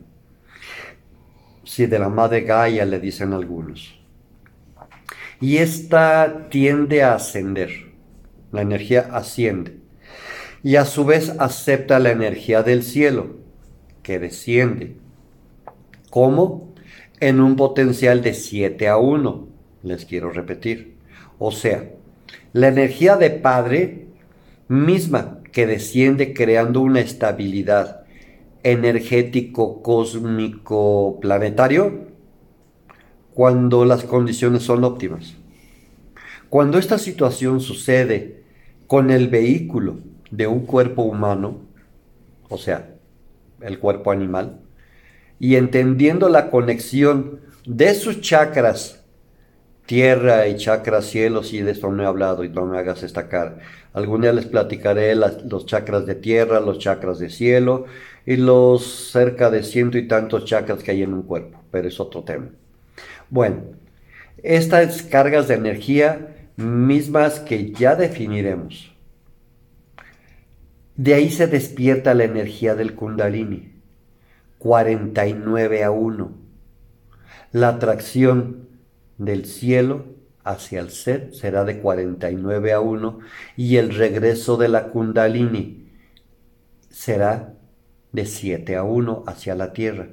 Sí, 1.64 1.86
de 1.86 1.98
la 1.98 2.08
madre 2.08 2.42
Gaia 2.42 2.84
le 2.84 3.00
dicen 3.00 3.32
algunos. 3.32 3.98
Y 5.40 5.56
esta 5.58 6.48
tiende 6.50 7.02
a 7.02 7.14
ascender. 7.14 7.70
La 8.52 8.62
energía 8.62 9.08
asciende. 9.12 9.78
Y 10.62 10.76
a 10.76 10.84
su 10.84 11.04
vez 11.04 11.34
acepta 11.38 11.98
la 11.98 12.10
energía 12.10 12.62
del 12.62 12.82
cielo, 12.82 13.36
que 14.02 14.18
desciende. 14.18 14.96
¿Cómo? 16.10 16.72
En 17.20 17.40
un 17.40 17.56
potencial 17.56 18.22
de 18.22 18.34
7 18.34 18.88
a 18.88 18.96
1. 18.96 19.48
Les 19.82 20.04
quiero 20.04 20.30
repetir. 20.30 20.94
O 21.38 21.50
sea, 21.50 21.90
la 22.52 22.68
energía 22.68 23.16
de 23.16 23.30
Padre 23.30 24.06
misma 24.68 25.40
que 25.52 25.66
desciende 25.66 26.32
creando 26.32 26.80
una 26.80 27.00
estabilidad 27.00 28.03
energético 28.64 29.82
cósmico 29.82 31.18
planetario 31.20 32.08
cuando 33.34 33.84
las 33.84 34.04
condiciones 34.04 34.62
son 34.64 34.82
óptimas. 34.84 35.34
Cuando 36.48 36.78
esta 36.78 36.98
situación 36.98 37.60
sucede 37.60 38.42
con 38.86 39.10
el 39.10 39.28
vehículo 39.28 39.98
de 40.30 40.46
un 40.46 40.66
cuerpo 40.66 41.02
humano, 41.02 41.60
o 42.48 42.58
sea, 42.58 42.94
el 43.60 43.78
cuerpo 43.78 44.10
animal, 44.10 44.60
y 45.38 45.56
entendiendo 45.56 46.28
la 46.28 46.50
conexión 46.50 47.40
de 47.66 47.94
sus 47.94 48.20
chakras 48.20 49.04
tierra 49.86 50.46
y 50.46 50.56
chakras 50.56 51.06
cielos, 51.06 51.52
y 51.52 51.60
de 51.60 51.72
esto 51.72 51.90
no 51.90 52.02
he 52.02 52.06
hablado 52.06 52.44
y 52.44 52.48
no 52.48 52.64
me 52.64 52.78
hagas 52.78 53.02
esta 53.02 53.28
cara. 53.28 53.58
Algún 53.92 54.22
día 54.22 54.32
les 54.32 54.46
platicaré 54.46 55.14
los 55.14 55.66
chakras 55.66 56.06
de 56.06 56.14
tierra, 56.14 56.60
los 56.60 56.78
chakras 56.78 57.18
de 57.18 57.28
cielo 57.28 57.84
y 58.26 58.36
los 58.36 59.10
cerca 59.10 59.50
de 59.50 59.62
ciento 59.62 59.98
y 59.98 60.08
tantos 60.08 60.44
chakras 60.44 60.82
que 60.82 60.90
hay 60.90 61.02
en 61.02 61.12
un 61.12 61.22
cuerpo, 61.22 61.62
pero 61.70 61.88
es 61.88 62.00
otro 62.00 62.22
tema. 62.22 62.48
Bueno, 63.30 63.62
estas 64.42 65.02
cargas 65.02 65.48
de 65.48 65.54
energía 65.54 66.34
mismas 66.56 67.40
que 67.40 67.72
ya 67.72 67.96
definiremos. 67.96 68.92
De 70.96 71.14
ahí 71.14 71.30
se 71.30 71.46
despierta 71.46 72.14
la 72.14 72.24
energía 72.24 72.74
del 72.74 72.94
kundalini, 72.94 73.72
49 74.58 75.82
a 75.82 75.90
1. 75.90 76.32
La 77.52 77.68
atracción 77.68 78.68
del 79.18 79.44
cielo 79.44 80.06
hacia 80.44 80.80
el 80.80 80.90
ser 80.90 81.34
será 81.34 81.64
de 81.64 81.80
49 81.80 82.72
a 82.72 82.80
1 82.80 83.18
y 83.56 83.76
el 83.76 83.94
regreso 83.94 84.56
de 84.56 84.68
la 84.68 84.88
kundalini 84.88 85.88
será 86.90 87.53
de 88.14 88.26
7 88.26 88.76
a 88.76 88.84
1 88.84 89.24
hacia 89.26 89.54
la 89.54 89.72
tierra. 89.72 90.08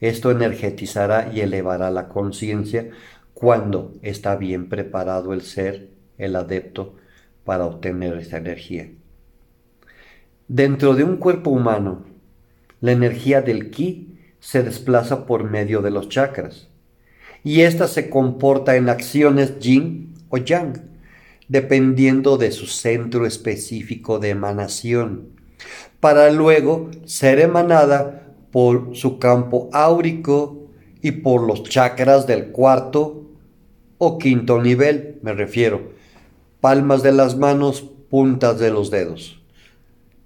Esto 0.00 0.30
energetizará 0.30 1.32
y 1.34 1.40
elevará 1.40 1.90
la 1.90 2.08
conciencia 2.08 2.90
cuando 3.34 3.94
está 4.02 4.36
bien 4.36 4.68
preparado 4.68 5.32
el 5.32 5.40
ser, 5.42 5.88
el 6.18 6.36
adepto, 6.36 6.96
para 7.44 7.64
obtener 7.64 8.18
esta 8.18 8.36
energía. 8.36 8.90
Dentro 10.46 10.94
de 10.94 11.04
un 11.04 11.16
cuerpo 11.16 11.50
humano, 11.50 12.04
la 12.80 12.92
energía 12.92 13.40
del 13.40 13.70
ki 13.70 14.18
se 14.40 14.62
desplaza 14.62 15.26
por 15.26 15.44
medio 15.44 15.80
de 15.80 15.90
los 15.90 16.08
chakras 16.08 16.68
y 17.42 17.62
ésta 17.62 17.88
se 17.88 18.10
comporta 18.10 18.76
en 18.76 18.88
acciones 18.88 19.58
yin 19.58 20.14
o 20.28 20.36
yang, 20.36 20.82
dependiendo 21.48 22.36
de 22.36 22.50
su 22.50 22.66
centro 22.66 23.24
específico 23.24 24.18
de 24.18 24.30
emanación, 24.30 25.37
para 26.00 26.30
luego 26.30 26.90
ser 27.04 27.40
emanada 27.40 28.34
por 28.50 28.96
su 28.96 29.18
campo 29.18 29.68
áurico 29.72 30.68
y 31.02 31.12
por 31.12 31.42
los 31.42 31.62
chakras 31.64 32.26
del 32.26 32.50
cuarto 32.50 33.26
o 33.98 34.18
quinto 34.18 34.60
nivel, 34.60 35.18
me 35.22 35.32
refiero, 35.32 35.92
palmas 36.60 37.02
de 37.02 37.12
las 37.12 37.36
manos, 37.36 37.84
puntas 38.10 38.58
de 38.58 38.70
los 38.70 38.90
dedos. 38.90 39.40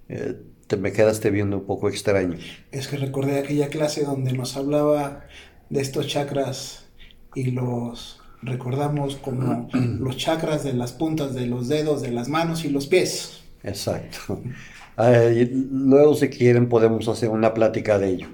Eh, 0.08 0.36
te 0.66 0.76
me 0.76 0.92
quedaste 0.92 1.30
viendo 1.30 1.58
un 1.58 1.64
poco 1.64 1.88
extraño. 1.88 2.38
Es 2.70 2.88
que 2.88 2.96
recordé 2.96 3.38
aquella 3.38 3.68
clase 3.68 4.04
donde 4.04 4.32
nos 4.32 4.56
hablaba 4.56 5.24
de 5.70 5.80
estos 5.80 6.06
chakras 6.06 6.86
y 7.34 7.50
los 7.50 8.20
recordamos 8.42 9.16
como 9.16 9.68
los 9.72 10.16
chakras 10.16 10.64
de 10.64 10.74
las 10.74 10.92
puntas 10.92 11.34
de 11.34 11.46
los 11.46 11.68
dedos, 11.68 12.02
de 12.02 12.10
las 12.10 12.28
manos 12.28 12.64
y 12.64 12.70
los 12.70 12.86
pies. 12.86 13.42
Exacto. 13.62 14.40
Luego 14.96 16.14
si 16.14 16.28
quieren 16.28 16.68
podemos 16.68 17.08
hacer 17.08 17.28
una 17.28 17.54
plática 17.54 17.98
de 17.98 18.08
ello. 18.08 18.28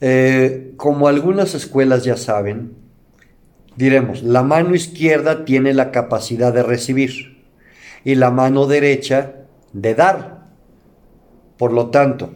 Eh, 0.00 0.72
como 0.76 1.08
algunas 1.08 1.54
escuelas 1.54 2.04
ya 2.04 2.16
saben, 2.16 2.72
diremos, 3.76 4.22
la 4.22 4.42
mano 4.42 4.74
izquierda 4.74 5.44
tiene 5.44 5.74
la 5.74 5.90
capacidad 5.90 6.52
de 6.52 6.62
recibir 6.62 7.42
y 8.04 8.16
la 8.16 8.30
mano 8.30 8.66
derecha 8.66 9.34
de 9.72 9.94
dar. 9.94 10.48
Por 11.56 11.72
lo 11.72 11.90
tanto, 11.90 12.32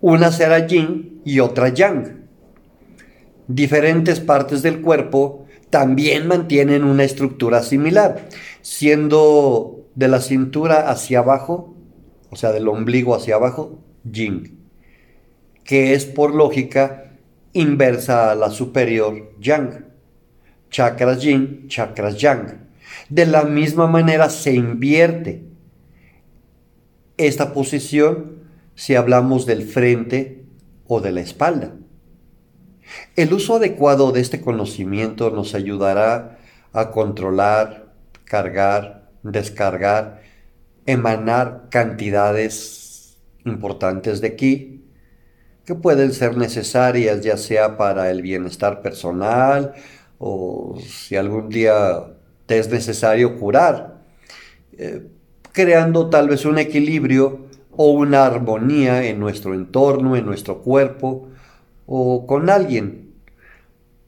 una 0.00 0.32
será 0.32 0.66
yin 0.66 1.20
y 1.24 1.40
otra 1.40 1.68
yang 1.68 2.24
diferentes 3.46 4.20
partes 4.20 4.62
del 4.62 4.80
cuerpo 4.80 5.46
también 5.70 6.26
mantienen 6.28 6.84
una 6.84 7.04
estructura 7.04 7.62
similar, 7.62 8.28
siendo 8.62 9.86
de 9.94 10.08
la 10.08 10.20
cintura 10.20 10.88
hacia 10.90 11.18
abajo, 11.18 11.73
o 12.34 12.36
sea, 12.36 12.50
del 12.50 12.66
ombligo 12.66 13.14
hacia 13.14 13.36
abajo, 13.36 13.78
yin, 14.02 14.58
que 15.62 15.94
es 15.94 16.04
por 16.04 16.34
lógica 16.34 17.12
inversa 17.52 18.32
a 18.32 18.34
la 18.34 18.50
superior 18.50 19.32
yang. 19.38 19.86
Chakras 20.68 21.22
yin, 21.22 21.68
chakras 21.68 22.18
yang. 22.18 22.66
De 23.08 23.24
la 23.24 23.44
misma 23.44 23.86
manera 23.86 24.30
se 24.30 24.52
invierte 24.52 25.44
esta 27.18 27.52
posición 27.52 28.40
si 28.74 28.96
hablamos 28.96 29.46
del 29.46 29.62
frente 29.62 30.44
o 30.88 31.00
de 31.00 31.12
la 31.12 31.20
espalda. 31.20 31.76
El 33.14 33.32
uso 33.32 33.54
adecuado 33.54 34.10
de 34.10 34.22
este 34.22 34.40
conocimiento 34.40 35.30
nos 35.30 35.54
ayudará 35.54 36.40
a 36.72 36.90
controlar, 36.90 37.92
cargar, 38.24 39.08
descargar, 39.22 40.23
emanar 40.86 41.68
cantidades 41.70 43.18
importantes 43.44 44.20
de 44.20 44.36
ki 44.36 44.84
que 45.64 45.74
pueden 45.74 46.12
ser 46.12 46.36
necesarias 46.36 47.22
ya 47.22 47.36
sea 47.36 47.76
para 47.76 48.10
el 48.10 48.22
bienestar 48.22 48.82
personal 48.82 49.74
o 50.18 50.78
si 50.86 51.16
algún 51.16 51.48
día 51.48 52.04
te 52.46 52.58
es 52.58 52.70
necesario 52.70 53.38
curar, 53.38 54.02
eh, 54.72 55.06
creando 55.52 56.10
tal 56.10 56.28
vez 56.28 56.44
un 56.44 56.58
equilibrio 56.58 57.46
o 57.70 57.90
una 57.90 58.26
armonía 58.26 59.04
en 59.04 59.18
nuestro 59.18 59.54
entorno, 59.54 60.16
en 60.16 60.26
nuestro 60.26 60.60
cuerpo, 60.60 61.28
o 61.86 62.26
con 62.26 62.50
alguien. 62.50 63.12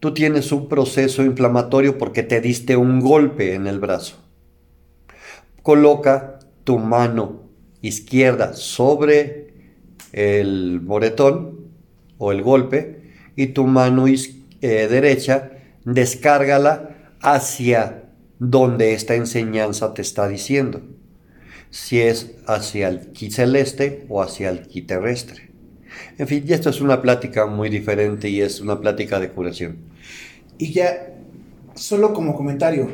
Tú 0.01 0.15
tienes 0.15 0.53
un 0.53 0.69
proceso 0.69 1.23
inflamatorio 1.23 1.99
porque 1.99 2.23
te 2.23 2.41
diste 2.41 2.77
un 2.77 3.01
golpe 3.01 3.55
en 3.55 3.67
el 3.67 3.81
brazo. 3.81 4.17
Coloca 5.63 6.36
tu 6.67 6.81
mano 6.81 7.49
izquierda 7.81 8.55
sobre 8.55 9.55
el 10.13 10.81
moretón 10.83 11.71
o 12.19 12.33
el 12.33 12.43
golpe 12.43 13.13
y 13.37 13.47
tu 13.49 13.69
mano 13.69 14.07
eh, 14.09 14.19
derecha 14.61 15.53
descárgala 15.85 17.15
hacia 17.21 18.03
donde 18.41 18.95
esta 18.95 19.15
enseñanza 19.15 19.95
te 19.95 20.03
está 20.03 20.27
diciendo. 20.27 20.83
Si 21.71 22.01
es 22.01 22.33
hacia 22.47 22.89
el 22.89 23.13
ki 23.13 23.31
celeste 23.31 24.05
o 24.09 24.21
hacia 24.21 24.51
el 24.51 24.67
ki 24.67 24.83
terrestre. 24.83 25.51
En 26.19 26.27
fin, 26.27 26.45
y 26.47 26.53
esto 26.53 26.71
es 26.71 26.81
una 26.81 27.01
plática 27.01 27.47
muy 27.47 27.69
diferente 27.69 28.29
y 28.29 28.41
es 28.41 28.61
una 28.61 28.81
plática 28.81 29.21
de 29.21 29.31
curación. 29.31 29.77
Y 30.59 30.73
ya, 30.73 31.15
solo 31.75 32.13
como 32.13 32.35
comentario, 32.35 32.89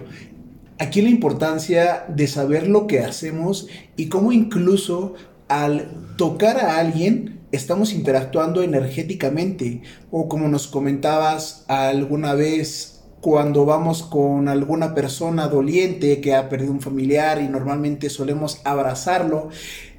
aquí 0.78 1.02
la 1.02 1.10
importancia 1.10 2.04
de 2.08 2.26
saber 2.26 2.68
lo 2.68 2.86
que 2.86 3.00
hacemos 3.00 3.68
y 3.96 4.08
cómo 4.08 4.32
incluso 4.32 5.14
al 5.48 6.14
tocar 6.16 6.58
a 6.58 6.78
alguien 6.78 7.40
estamos 7.52 7.92
interactuando 7.92 8.62
energéticamente 8.62 9.82
o 10.10 10.28
como 10.28 10.48
nos 10.48 10.66
comentabas 10.66 11.64
alguna 11.68 12.34
vez 12.34 13.02
cuando 13.20 13.64
vamos 13.64 14.02
con 14.02 14.48
alguna 14.48 14.94
persona 14.94 15.48
doliente 15.48 16.20
que 16.20 16.34
ha 16.34 16.48
perdido 16.48 16.72
un 16.72 16.80
familiar 16.80 17.40
y 17.40 17.48
normalmente 17.48 18.10
solemos 18.10 18.60
abrazarlo 18.64 19.50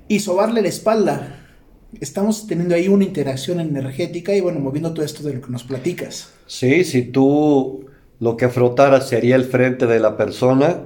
y 0.08 0.20
sobarle 0.20 0.62
la 0.62 0.70
espalda 0.70 1.40
estamos 2.02 2.48
teniendo 2.48 2.76
ahí 2.76 2.88
una 2.88 3.04
interacción 3.04 3.60
energética 3.60 4.36
y 4.36 4.42
bueno, 4.42 4.60
moviendo 4.60 4.94
todo 4.94 5.06
esto 5.06 5.24
de 5.24 5.36
lo 5.36 5.42
que 5.42 5.52
nos 5.52 5.64
platicas. 5.64 6.32
Sí, 6.48 6.84
si 6.84 7.04
tú 7.04 7.86
lo 8.20 8.38
que 8.38 8.50
frotaras 8.50 9.10
sería 9.10 9.36
el 9.36 9.46
frente 9.46 9.88
de 9.88 10.00
la 10.00 10.18
persona, 10.18 10.82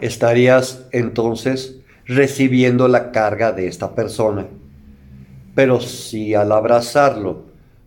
estarías 0.00 0.86
entonces 0.92 1.80
recibiendo 2.06 2.88
la 2.88 3.12
carga 3.12 3.52
de 3.52 3.66
esta 3.66 3.94
persona. 3.94 4.46
Pero 5.54 5.80
si 5.80 6.34
al 6.34 6.52
abrazarlo 6.52 7.46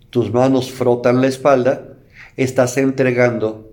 tus 0.09 0.31
manos 0.31 0.71
frotan 0.71 1.21
la 1.21 1.27
espalda, 1.27 1.87
estás 2.35 2.77
entregando 2.77 3.71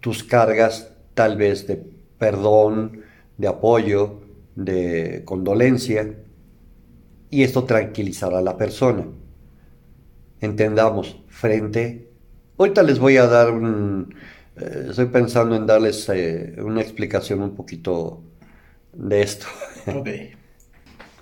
tus 0.00 0.24
cargas 0.24 0.92
tal 1.14 1.36
vez 1.36 1.66
de 1.66 1.82
perdón, 2.18 3.02
de 3.38 3.48
apoyo, 3.48 4.20
de 4.54 5.22
condolencia, 5.24 6.18
y 7.30 7.42
esto 7.42 7.64
tranquilizará 7.64 8.38
a 8.38 8.42
la 8.42 8.56
persona. 8.56 9.06
Entendamos, 10.40 11.20
frente... 11.28 12.11
Ahorita 12.62 12.84
les 12.84 13.00
voy 13.00 13.16
a 13.16 13.26
dar 13.26 13.50
un... 13.50 14.14
Eh, 14.56 14.86
estoy 14.90 15.06
pensando 15.06 15.56
en 15.56 15.66
darles 15.66 16.08
eh, 16.08 16.54
una 16.62 16.80
explicación 16.80 17.42
un 17.42 17.56
poquito 17.56 18.22
de 18.92 19.22
esto. 19.22 19.46
Ok. 19.92 20.08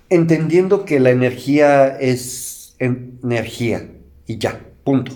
Entendiendo 0.09 0.85
que 0.85 0.99
la 0.99 1.09
energía 1.09 1.97
es 1.99 2.75
energía 2.77 3.89
y 4.27 4.37
ya, 4.37 4.61
punto. 4.83 5.13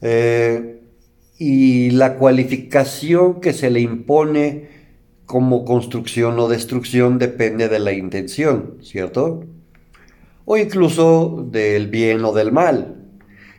Eh, 0.00 0.82
y 1.38 1.90
la 1.90 2.16
cualificación 2.16 3.40
que 3.40 3.52
se 3.52 3.70
le 3.70 3.78
impone 3.78 4.70
como 5.24 5.64
construcción 5.64 6.36
o 6.40 6.48
destrucción 6.48 7.20
depende 7.20 7.68
de 7.68 7.78
la 7.78 7.92
intención, 7.92 8.78
¿cierto? 8.82 9.44
O 10.46 10.56
incluso 10.56 11.46
del 11.48 11.86
bien 11.86 12.24
o 12.24 12.32
del 12.32 12.50
mal. 12.50 12.97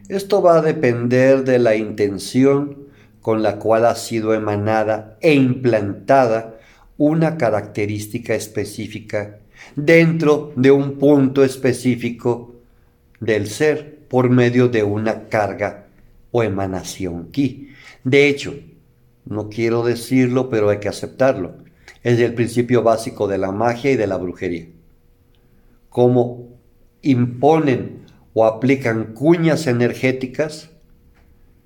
Esto 0.10 0.42
va 0.42 0.58
a 0.58 0.62
depender 0.64 1.44
de 1.44 1.60
la 1.60 1.76
intención 1.76 2.88
con 3.22 3.44
la 3.44 3.60
cual 3.60 3.86
ha 3.86 3.94
sido 3.94 4.34
emanada 4.34 5.20
e 5.22 5.36
implantada 5.36 6.60
una 6.98 7.38
característica 7.38 8.34
específica 8.34 9.38
dentro 9.76 10.52
de 10.56 10.72
un 10.72 10.98
punto 10.98 11.44
específico 11.44 12.56
del 13.20 13.48
ser 13.48 14.00
por 14.08 14.32
medio 14.32 14.68
de 14.68 14.82
una 14.82 15.30
carga 15.30 15.86
o 16.32 16.42
emanación 16.42 17.30
ki. 17.30 17.70
De 18.04 18.28
hecho, 18.28 18.56
no 19.26 19.48
quiero 19.48 19.84
decirlo, 19.84 20.50
pero 20.50 20.70
hay 20.70 20.80
que 20.80 20.90
aceptarlo. 20.90 21.58
Es 22.02 22.18
el 22.20 22.34
principio 22.34 22.82
básico 22.82 23.28
de 23.28 23.38
la 23.38 23.52
magia 23.52 23.92
y 23.92 23.96
de 23.96 24.08
la 24.08 24.18
brujería. 24.18 24.70
Cómo 25.90 26.48
imponen 27.04 28.09
o 28.34 28.46
aplican 28.46 29.14
cuñas 29.14 29.68
energéticas 29.68 30.70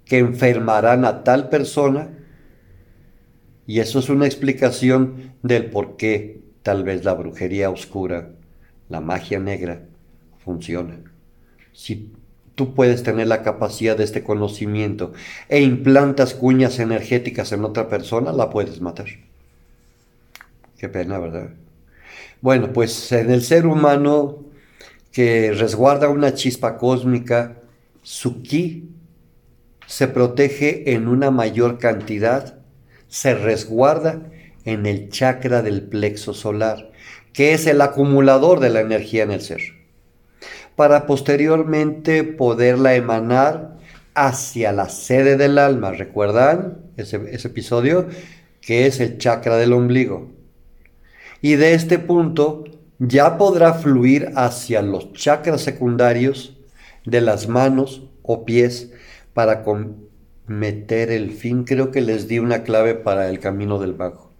que 0.05 0.19
enfermarán 0.19 1.05
a 1.05 1.23
tal 1.23 1.49
persona 1.49 2.09
y 3.65 3.79
eso 3.79 3.99
es 3.99 4.09
una 4.09 4.25
explicación 4.25 5.33
del 5.41 5.69
por 5.69 5.95
qué 5.95 6.41
tal 6.63 6.83
vez 6.83 7.05
la 7.05 7.13
brujería 7.13 7.69
oscura, 7.69 8.31
la 8.89 8.99
magia 8.99 9.39
negra, 9.39 9.83
funciona. 10.43 10.99
Si 11.71 12.11
tú 12.55 12.73
puedes 12.73 13.03
tener 13.03 13.27
la 13.27 13.41
capacidad 13.41 13.97
de 13.97 14.03
este 14.03 14.23
conocimiento 14.23 15.13
e 15.49 15.61
implantas 15.61 16.33
cuñas 16.33 16.79
energéticas 16.79 17.51
en 17.51 17.63
otra 17.63 17.87
persona, 17.87 18.31
la 18.31 18.49
puedes 18.49 18.81
matar. 18.81 19.07
Qué 20.77 20.89
pena, 20.89 21.17
¿verdad? 21.17 21.51
Bueno, 22.41 22.73
pues 22.73 23.11
en 23.13 23.31
el 23.31 23.41
ser 23.41 23.65
humano 23.65 24.42
que 25.13 25.53
resguarda 25.53 26.09
una 26.09 26.33
chispa 26.33 26.77
cósmica, 26.77 27.61
su 28.01 28.41
ki 28.41 28.89
se 29.87 30.09
protege 30.09 30.93
en 30.93 31.07
una 31.07 31.31
mayor 31.31 31.77
cantidad, 31.77 32.59
se 33.07 33.33
resguarda 33.35 34.23
en 34.65 34.85
el 34.85 35.09
chakra 35.09 35.61
del 35.61 35.83
plexo 35.83 36.33
solar, 36.33 36.91
que 37.31 37.53
es 37.53 37.67
el 37.67 37.79
acumulador 37.79 38.59
de 38.59 38.69
la 38.71 38.81
energía 38.81 39.23
en 39.23 39.31
el 39.31 39.39
ser 39.39 39.83
para 40.75 41.05
posteriormente 41.05 42.23
poderla 42.23 42.95
emanar 42.95 43.77
hacia 44.15 44.71
la 44.71 44.89
sede 44.89 45.37
del 45.37 45.57
alma. 45.57 45.91
¿Recuerdan 45.91 46.77
ese, 46.97 47.17
episodio? 47.47 48.07
Que 48.61 48.87
es 48.87 48.99
el 48.99 49.17
chakra 49.17 49.57
del 49.57 49.73
ombligo. 49.73 50.31
Y 51.41 51.55
de 51.55 51.73
este 51.73 51.99
punto 51.99 52.63
ya 53.07 53.37
podrá 53.37 53.73
fluir 53.73 54.31
hacia 54.35 54.81
los 54.81 55.13
chakras 55.13 55.61
secundarios 55.61 56.57
de 57.05 57.21
las 57.21 57.47
manos 57.47 58.03
o 58.21 58.45
pies 58.45 58.91
para 59.33 59.63
cometer 59.63 61.11
el 61.11 61.31
fin. 61.31 61.63
Creo 61.63 61.91
que 61.91 62.01
les 62.01 62.27
di 62.27 62.39
una 62.39 62.63
clave 62.63 62.95
para 62.95 63.29
el 63.29 63.39
camino 63.39 63.79
del 63.79 63.93
vago. 63.93 64.31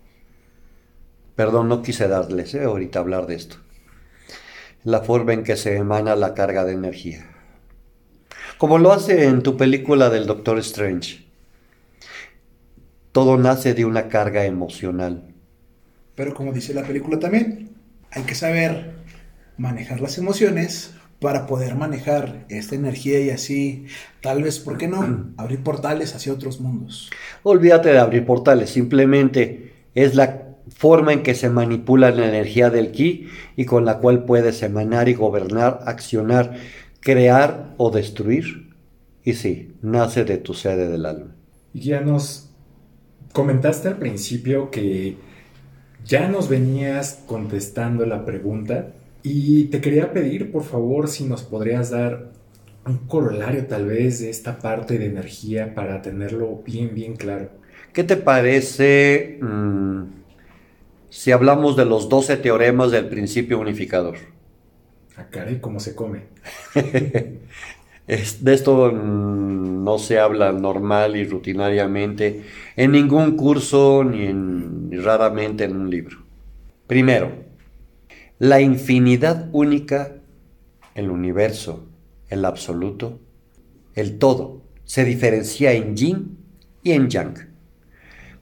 Perdón, 1.36 1.68
no 1.70 1.82
quise 1.82 2.08
darles 2.08 2.54
¿eh? 2.54 2.64
ahorita 2.64 3.00
hablar 3.00 3.26
de 3.28 3.36
esto 3.36 3.58
la 4.84 5.02
forma 5.02 5.34
en 5.34 5.44
que 5.44 5.56
se 5.56 5.78
emana 5.78 6.16
la 6.16 6.34
carga 6.34 6.66
de 6.66 6.74
energía. 6.74 7.26
Como 8.58 8.78
lo 8.78 8.92
hace 8.92 9.26
en 9.26 9.42
tu 9.42 9.58
película 9.58 10.10
del 10.10 10.26
Doctor 10.26 10.60
Strange. 10.60 11.26
Todo 13.12 13.38
nace 13.38 13.74
de 13.74 13.86
una 13.86 14.10
carga 14.10 14.46
emocional. 14.46 15.34
Pero 16.16 16.34
como 16.34 16.52
dice 16.52 16.74
la 16.74 16.84
película 16.84 17.20
también, 17.20 17.73
hay 18.14 18.24
que 18.24 18.36
saber 18.36 18.94
manejar 19.58 20.00
las 20.00 20.18
emociones 20.18 20.94
para 21.20 21.48
poder 21.48 21.76
manejar 21.76 22.46
esta 22.50 22.76
energía 22.76 23.20
y 23.22 23.30
así, 23.30 23.86
tal 24.22 24.44
vez, 24.44 24.60
¿por 24.60 24.78
qué 24.78 24.88
no? 24.88 25.34
Abrir 25.38 25.64
portales 25.64 26.16
hacia 26.16 26.34
otros 26.34 26.60
mundos. 26.60 27.10
Olvídate 27.44 27.90
de 27.90 28.00
abrir 28.00 28.26
portales, 28.26 28.70
simplemente 28.70 29.74
es 29.96 30.16
la 30.16 30.44
forma 30.70 31.14
en 31.14 31.24
que 31.24 31.36
se 31.36 31.50
manipula 31.50 32.12
la 32.12 32.28
energía 32.28 32.70
del 32.70 32.92
ki 32.92 33.28
y 33.56 33.66
con 33.66 33.86
la 33.86 34.00
cual 34.00 34.26
puedes 34.26 34.62
emanar 34.64 35.10
y 35.10 35.14
gobernar, 35.14 35.80
accionar, 35.86 36.56
crear 37.00 37.74
o 37.78 37.90
destruir. 37.90 38.74
Y 39.24 39.34
sí, 39.34 39.76
nace 39.82 40.26
de 40.26 40.38
tu 40.38 40.54
sede 40.54 40.90
del 40.90 41.06
alma. 41.06 41.36
Y 41.74 41.82
ya 41.82 42.02
nos 42.02 42.50
comentaste 43.32 43.88
al 43.88 43.98
principio 43.98 44.70
que 44.70 45.18
ya 46.06 46.28
nos 46.28 46.50
venías 46.50 47.24
contestando 47.26 48.06
la 48.06 48.26
pregunta 48.26 48.94
y 49.24 49.66
te 49.66 49.82
quería 49.82 50.12
pedir, 50.12 50.52
por 50.52 50.64
favor, 50.64 51.08
si 51.08 51.24
nos 51.24 51.44
podrías 51.44 51.90
dar 51.90 52.32
un 52.86 52.98
corolario 53.08 53.66
tal 53.66 53.86
vez 53.86 54.20
de 54.20 54.30
esta 54.30 54.60
parte 54.60 54.98
de 54.98 55.06
energía 55.06 55.74
para 55.74 56.02
tenerlo 56.02 56.62
bien, 56.66 56.94
bien 56.94 57.16
claro. 57.16 57.50
¿Qué 57.94 58.04
te 58.04 58.18
parece? 58.18 59.40
Mm, 59.42 60.04
si 61.10 61.32
hablamos 61.32 61.78
de 61.78 61.86
los 61.86 62.10
12 62.10 62.38
teoremas 62.38 62.92
del 62.92 63.08
principio 63.08 63.60
unificador. 63.60 64.18
Ah, 65.16 65.28
caray, 65.30 65.60
¿cómo 65.60 65.80
se 65.80 65.96
come? 65.96 66.24
de 68.08 68.54
esto 68.54 68.92
mm, 68.92 69.84
no 69.84 69.98
se 69.98 70.20
habla 70.20 70.52
normal 70.52 71.16
y 71.16 71.26
rutinariamente 71.26 72.44
en 72.76 72.92
ningún 72.92 73.38
curso 73.38 74.04
ni, 74.04 74.32
ni 74.34 74.98
raramente 74.98 75.64
en 75.64 75.76
un 75.76 75.90
libro. 75.90 76.18
Primero, 76.88 77.32
la 78.40 78.62
infinidad 78.62 79.50
única, 79.54 80.16
el 80.96 81.10
universo, 81.10 81.86
el 82.30 82.46
absoluto, 82.46 83.20
el 83.96 84.18
todo, 84.18 84.62
se 84.84 85.06
diferencia 85.06 85.72
en 85.74 85.96
yin 85.96 86.38
y 86.84 86.92
en 86.92 87.10
yang. 87.10 87.50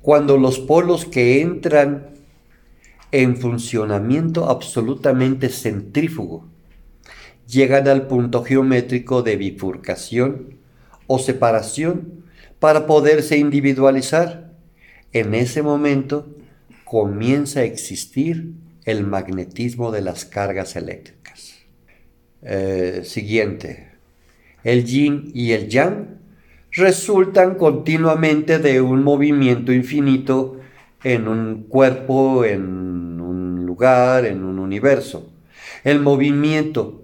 Cuando 0.02 0.38
los 0.38 0.60
polos 0.60 1.06
que 1.06 1.42
entran 1.42 2.12
en 3.12 3.38
funcionamiento 3.38 4.50
absolutamente 4.50 5.50
centrífugo. 5.50 6.48
Llegan 7.52 7.90
al 7.90 8.08
punto 8.08 8.44
geométrico 8.46 9.24
de 9.24 9.36
bifurcación 9.36 10.56
o 11.08 11.20
separación 11.20 12.24
para 12.60 12.88
poderse 12.88 13.38
individualizar. 13.38 14.54
En 15.12 15.36
ese 15.36 15.62
momento 15.62 16.34
comienza 16.86 17.60
a 17.60 17.64
existir 17.64 18.54
el 18.86 19.06
magnetismo 19.06 19.92
de 19.92 20.02
las 20.02 20.24
cargas 20.24 20.78
eléctricas. 20.78 21.56
Eh, 22.42 23.02
siguiente. 23.04 23.92
El 24.64 24.86
yin 24.86 25.32
y 25.34 25.52
el 25.52 25.68
yang 25.68 26.20
resultan 26.72 27.56
continuamente 27.56 28.60
de 28.60 28.80
un 28.80 29.04
movimiento 29.04 29.74
infinito 29.74 30.58
en 31.04 31.28
un 31.28 31.64
cuerpo, 31.64 32.46
en 32.46 33.20
un 33.20 33.66
lugar, 33.66 34.26
en 34.26 34.46
un 34.46 34.58
universo. 34.58 35.30
El 35.84 36.00
movimiento 36.00 37.01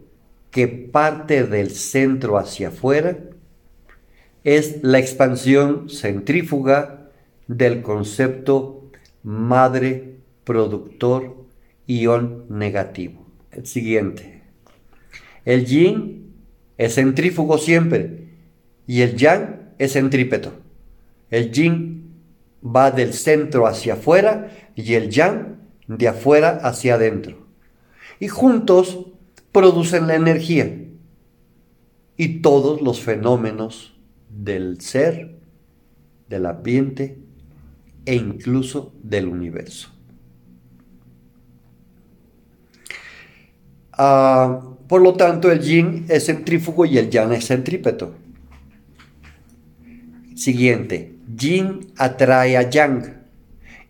que 0.51 0.67
parte 0.67 1.43
del 1.43 1.71
centro 1.71 2.37
hacia 2.37 2.69
afuera 2.69 3.17
es 4.43 4.83
la 4.83 4.99
expansión 4.99 5.89
centrífuga 5.89 7.09
del 7.47 7.81
concepto 7.81 8.89
madre 9.23 10.15
productor 10.43 11.45
ion 11.85 12.45
negativo. 12.49 13.25
El 13.51 13.65
siguiente. 13.65 14.41
El 15.45 15.65
yin 15.65 16.33
es 16.77 16.95
centrífugo 16.95 17.57
siempre 17.57 18.27
y 18.85 19.01
el 19.01 19.15
yang 19.15 19.73
es 19.77 19.93
centrípeto. 19.93 20.53
El 21.29 21.51
yin 21.51 21.97
va 22.63 22.91
del 22.91 23.13
centro 23.13 23.67
hacia 23.67 23.93
afuera, 23.93 24.51
y 24.75 24.93
el 24.93 25.09
yang 25.09 25.57
de 25.87 26.07
afuera 26.07 26.59
hacia 26.63 26.95
adentro. 26.95 27.47
Y 28.19 28.27
juntos 28.27 29.07
producen 29.57 30.05
la 30.05 30.13
energía 30.13 30.71
y 32.15 32.41
todos 32.43 32.79
los 32.79 33.01
fenómenos 33.01 33.97
del 34.29 34.79
ser, 34.81 35.39
del 36.29 36.45
ambiente 36.45 37.17
e 38.05 38.13
incluso 38.13 38.93
del 39.01 39.27
universo. 39.27 39.89
Ah, 43.93 44.61
por 44.87 45.01
lo 45.01 45.15
tanto, 45.15 45.51
el 45.51 45.61
yin 45.61 46.05
es 46.07 46.27
centrífugo 46.27 46.85
y 46.85 46.99
el 46.99 47.09
yang 47.09 47.33
es 47.33 47.47
centrípeto. 47.47 48.13
Siguiente, 50.35 51.15
yin 51.35 51.93
atrae 51.97 52.57
a 52.57 52.69
yang 52.69 53.23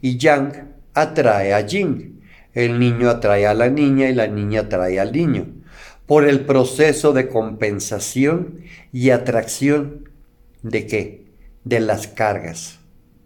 y 0.01 0.17
yang 0.17 0.53
atrae 0.93 1.53
a 1.53 1.59
yin. 1.59 2.21
El 2.53 2.79
niño 2.79 3.09
atrae 3.09 3.45
a 3.45 3.53
la 3.53 3.69
niña 3.69 4.09
y 4.09 4.15
la 4.15 4.27
niña 4.27 4.61
atrae 4.61 5.01
al 5.01 5.11
niño 5.11 5.56
por 6.07 6.25
el 6.25 6.45
proceso 6.45 7.13
de 7.13 7.27
compensación 7.27 8.61
y 8.91 9.11
atracción 9.11 10.09
de 10.63 10.87
qué? 10.87 11.25
De 11.65 11.81
las 11.81 12.07
cargas 12.07 12.79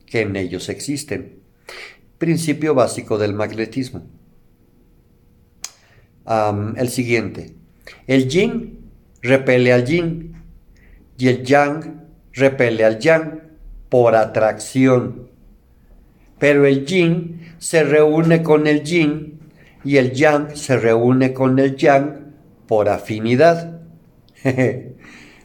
que 0.07 0.21
en 0.21 0.35
ellos 0.35 0.67
existen. 0.67 1.39
Principio 2.17 2.75
básico 2.75 3.17
del 3.17 3.33
magnetismo. 3.33 4.03
el 6.77 6.89
siguiente. 6.89 7.55
El 8.07 8.27
yin 8.29 8.79
repele 9.21 9.73
al 9.73 9.85
yin 9.85 10.35
y 11.17 11.27
el 11.27 11.43
yang 11.43 12.05
repele 12.33 12.85
al 12.85 12.99
yang 12.99 13.41
por 13.89 14.15
atracción. 14.15 15.29
Pero 16.39 16.65
el 16.65 16.85
yin 16.85 17.53
se 17.57 17.83
reúne 17.83 18.43
con 18.43 18.65
el 18.65 18.83
yin 18.83 19.39
y 19.83 19.97
el 19.97 20.13
yang 20.13 20.55
se 20.55 20.77
reúne 20.77 21.33
con 21.33 21.59
el 21.59 21.75
yang 21.75 22.20
por 22.71 22.87
afinidad. 22.87 23.81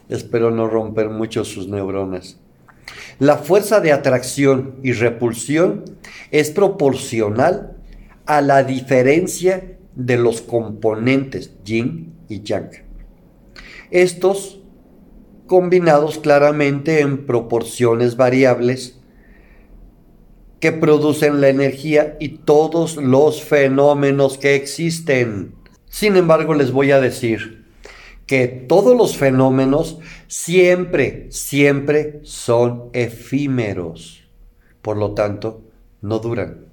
Espero 0.09 0.49
no 0.49 0.69
romper 0.69 1.09
mucho 1.09 1.43
sus 1.43 1.67
neuronas. 1.67 2.39
La 3.19 3.35
fuerza 3.35 3.81
de 3.81 3.91
atracción 3.91 4.75
y 4.81 4.93
repulsión 4.93 5.83
es 6.31 6.51
proporcional 6.51 7.75
a 8.25 8.39
la 8.39 8.63
diferencia 8.63 9.77
de 9.93 10.15
los 10.15 10.39
componentes 10.39 11.51
yin 11.65 12.13
y 12.29 12.43
yang. 12.43 12.69
Estos 13.91 14.61
combinados 15.47 16.19
claramente 16.19 17.01
en 17.01 17.25
proporciones 17.25 18.15
variables 18.15 19.01
que 20.61 20.71
producen 20.71 21.41
la 21.41 21.49
energía 21.49 22.15
y 22.21 22.29
todos 22.29 22.95
los 22.95 23.43
fenómenos 23.43 24.37
que 24.37 24.55
existen. 24.55 25.56
Sin 25.97 26.15
embargo, 26.15 26.53
les 26.53 26.71
voy 26.71 26.91
a 26.91 27.01
decir 27.01 27.65
que 28.27 28.47
todos 28.47 28.95
los 28.95 29.17
fenómenos 29.17 29.97
siempre, 30.27 31.25
siempre 31.31 32.19
son 32.21 32.91
efímeros. 32.93 34.29
Por 34.83 34.97
lo 34.97 35.15
tanto, 35.15 35.63
no 36.01 36.19
duran. 36.19 36.67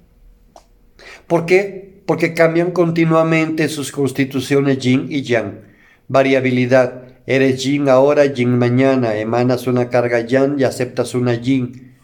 ¿Por 1.25 1.47
qué? 1.47 2.03
Porque 2.05 2.35
cambian 2.35 2.69
continuamente 2.69 3.67
sus 3.67 3.91
constituciones 3.91 4.77
yin 4.77 5.07
y 5.09 5.23
yang. 5.23 5.61
Variabilidad. 6.07 7.05
Eres 7.25 7.63
yin 7.63 7.89
ahora, 7.89 8.25
yin 8.25 8.59
mañana. 8.59 9.15
Emanas 9.15 9.65
una 9.65 9.89
carga 9.89 10.19
yang 10.19 10.59
y 10.59 10.65
aceptas 10.65 11.15
una 11.15 11.33
yin. 11.33 11.95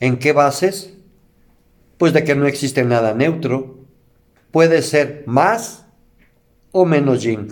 ¿En 0.00 0.18
qué 0.18 0.32
bases? 0.32 0.94
Pues 1.98 2.14
de 2.14 2.24
que 2.24 2.34
no 2.34 2.46
existe 2.46 2.82
nada 2.82 3.12
neutro. 3.12 3.84
Puede 4.50 4.80
ser 4.80 5.24
más 5.26 5.83
o 6.74 6.84
menos 6.84 7.22
yin. 7.22 7.48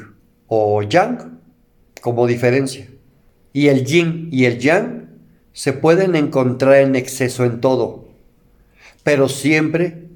O 0.49 0.83
yang 0.83 1.39
como 2.03 2.27
diferencia. 2.27 2.89
Y 3.53 3.69
el 3.69 3.85
yin 3.87 4.29
y 4.33 4.45
el 4.45 4.59
yang 4.59 5.09
se 5.53 5.73
pueden 5.73 6.17
encontrar 6.17 6.77
en 6.77 6.97
exceso 6.97 7.45
en 7.45 7.61
todo, 7.61 8.09
pero 9.05 9.29
siempre 9.29 10.09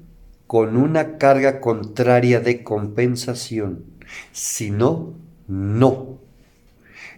con 0.45 0.75
una 0.75 1.17
carga 1.17 1.61
contraria 1.61 2.39
de 2.39 2.63
compensación. 2.63 3.85
Si 4.31 4.71
no, 4.71 5.13
no. 5.47 6.19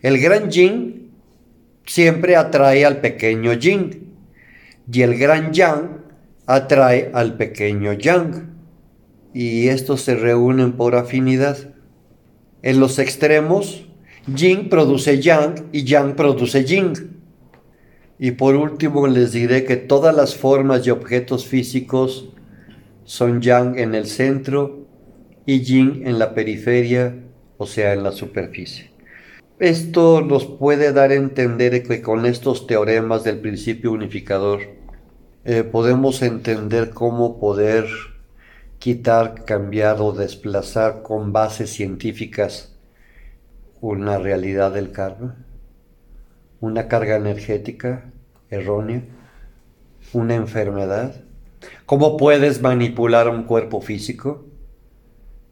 El 0.01 0.19
gran 0.19 0.51
yin 0.51 1.11
siempre 1.85 2.35
atrae 2.35 2.85
al 2.85 3.01
pequeño 3.01 3.53
yin 3.53 4.13
y 4.91 5.01
el 5.01 5.17
gran 5.17 5.53
yang 5.53 6.01
atrae 6.45 7.11
al 7.13 7.37
pequeño 7.37 7.93
yang 7.93 8.49
y 9.33 9.67
estos 9.69 10.01
se 10.01 10.15
reúnen 10.15 10.73
por 10.73 10.95
afinidad. 10.95 11.57
En 12.61 12.79
los 12.79 12.99
extremos, 12.99 13.85
yin 14.27 14.69
produce 14.69 15.21
yang 15.21 15.69
y 15.71 15.83
yang 15.83 16.15
produce 16.15 16.65
yin. 16.65 16.93
Y 18.19 18.31
por 18.31 18.55
último 18.55 19.07
les 19.07 19.31
diré 19.31 19.63
que 19.63 19.77
todas 19.77 20.13
las 20.13 20.35
formas 20.35 20.85
y 20.85 20.89
objetos 20.89 21.45
físicos 21.45 22.29
son 23.05 23.41
yang 23.41 23.79
en 23.79 23.95
el 23.95 24.07
centro 24.07 24.85
y 25.45 25.61
yin 25.61 26.05
en 26.05 26.19
la 26.19 26.33
periferia, 26.33 27.15
o 27.57 27.65
sea, 27.65 27.93
en 27.93 28.03
la 28.03 28.11
superficie. 28.11 28.91
Esto 29.59 30.21
nos 30.21 30.45
puede 30.45 30.93
dar 30.93 31.11
a 31.11 31.15
entender 31.15 31.83
que 31.83 32.01
con 32.01 32.25
estos 32.25 32.67
teoremas 32.67 33.23
del 33.23 33.39
principio 33.39 33.91
unificador 33.91 34.61
eh, 35.45 35.63
podemos 35.63 36.21
entender 36.21 36.91
cómo 36.91 37.39
poder 37.39 37.85
quitar, 38.79 39.43
cambiar 39.43 40.01
o 40.01 40.13
desplazar 40.13 41.01
con 41.03 41.33
bases 41.33 41.69
científicas 41.69 42.73
una 43.81 44.17
realidad 44.17 44.73
del 44.73 44.91
karma, 44.91 45.45
una 46.61 46.87
carga 46.87 47.17
energética 47.17 48.11
errónea, 48.49 49.03
una 50.13 50.35
enfermedad. 50.35 51.23
¿Cómo 51.85 52.15
puedes 52.15 52.61
manipular 52.61 53.27
un 53.27 53.43
cuerpo 53.43 53.81
físico? 53.81 54.45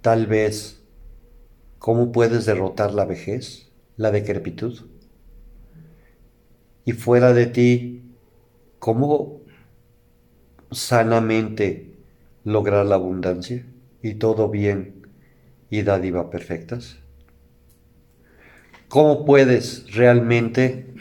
Tal 0.01 0.25
vez, 0.25 0.81
¿cómo 1.79 2.13
puedes 2.13 2.45
derrotar 2.45 2.93
la 2.93 3.03
vejez, 3.03 3.69
la 3.97 4.11
decrepitud? 4.11 4.87
Y 6.85 6.93
fuera 6.93 7.33
de 7.33 7.47
ti, 7.47 8.15
¿cómo 8.79 9.41
sanamente 10.71 11.86
lograr 12.47 12.85
la 12.85 12.95
abundancia 12.95 13.65
y 14.01 14.13
todo 14.13 14.47
bien 14.47 15.05
y 15.69 15.81
dádiva 15.81 16.29
perfectas? 16.29 16.97
¿Cómo 18.87 19.25
puedes 19.25 19.93
realmente 19.93 20.93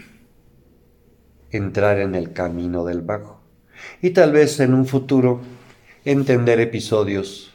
entrar 1.53 2.01
en 2.01 2.17
el 2.17 2.33
camino 2.33 2.85
del 2.85 3.03
vago? 3.03 3.43
Y 4.03 4.11
tal 4.11 4.33
vez 4.33 4.59
en 4.59 4.75
un 4.75 4.87
futuro 4.87 5.41
entender 6.05 6.59
episodios 6.59 7.55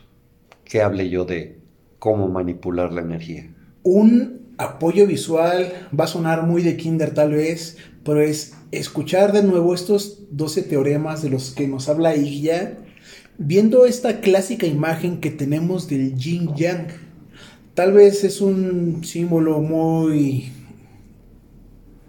que 0.63 0.81
hable 0.81 1.09
yo 1.09 1.25
de 1.25 1.59
cómo 1.99 2.29
manipular 2.29 2.93
la 2.93 3.01
energía. 3.01 3.53
Un 3.83 4.53
apoyo 4.57 5.05
visual 5.05 5.89
va 5.97 6.05
a 6.05 6.07
sonar 6.07 6.43
muy 6.43 6.61
de 6.61 6.77
kinder 6.77 7.13
tal 7.13 7.33
vez, 7.33 7.77
pero 8.05 8.21
es 8.21 8.53
escuchar 8.71 9.33
de 9.33 9.43
nuevo 9.43 9.73
estos 9.73 10.23
12 10.31 10.63
teoremas 10.63 11.21
de 11.21 11.29
los 11.29 11.51
que 11.51 11.67
nos 11.67 11.89
habla 11.89 12.15
Igya 12.15 12.77
viendo 13.43 13.85
esta 13.85 14.21
clásica 14.21 14.67
imagen 14.67 15.19
que 15.19 15.31
tenemos 15.31 15.87
del 15.87 16.15
yin 16.15 16.55
yang, 16.55 16.87
tal 17.73 17.93
vez 17.93 18.23
es 18.23 18.39
un 18.39 19.03
símbolo 19.03 19.59
muy 19.61 20.51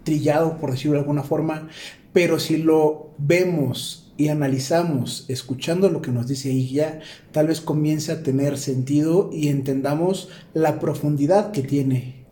trillado, 0.04 0.58
por 0.58 0.72
decirlo 0.72 0.94
de 0.94 1.00
alguna 1.00 1.22
forma, 1.22 1.68
pero 2.12 2.38
si 2.38 2.58
lo 2.58 3.14
vemos 3.16 4.12
y 4.18 4.28
analizamos, 4.28 5.24
escuchando 5.28 5.88
lo 5.88 6.02
que 6.02 6.10
nos 6.10 6.28
dice 6.28 6.52
Igya, 6.52 7.00
tal 7.32 7.46
vez 7.46 7.62
comience 7.62 8.12
a 8.12 8.22
tener 8.22 8.58
sentido 8.58 9.30
y 9.32 9.48
entendamos 9.48 10.28
la 10.52 10.78
profundidad 10.80 11.50
que 11.50 11.62
tiene. 11.62 12.26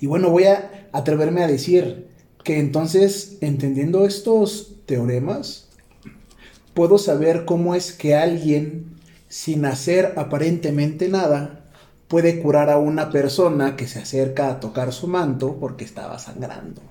Y 0.00 0.06
bueno, 0.06 0.30
voy 0.30 0.44
a 0.44 0.88
atreverme 0.92 1.42
a 1.42 1.48
decir 1.48 2.06
que 2.44 2.60
entonces, 2.60 3.38
entendiendo 3.40 4.06
estos 4.06 4.76
teoremas, 4.86 5.65
puedo 6.76 6.98
saber 6.98 7.46
cómo 7.46 7.74
es 7.74 7.94
que 7.94 8.14
alguien, 8.14 8.98
sin 9.28 9.64
hacer 9.64 10.12
aparentemente 10.16 11.08
nada, 11.08 11.64
puede 12.06 12.38
curar 12.38 12.68
a 12.68 12.76
una 12.76 13.10
persona 13.10 13.76
que 13.76 13.88
se 13.88 13.98
acerca 13.98 14.50
a 14.50 14.60
tocar 14.60 14.92
su 14.92 15.08
manto 15.08 15.56
porque 15.58 15.86
estaba 15.86 16.18
sangrando. 16.18 16.82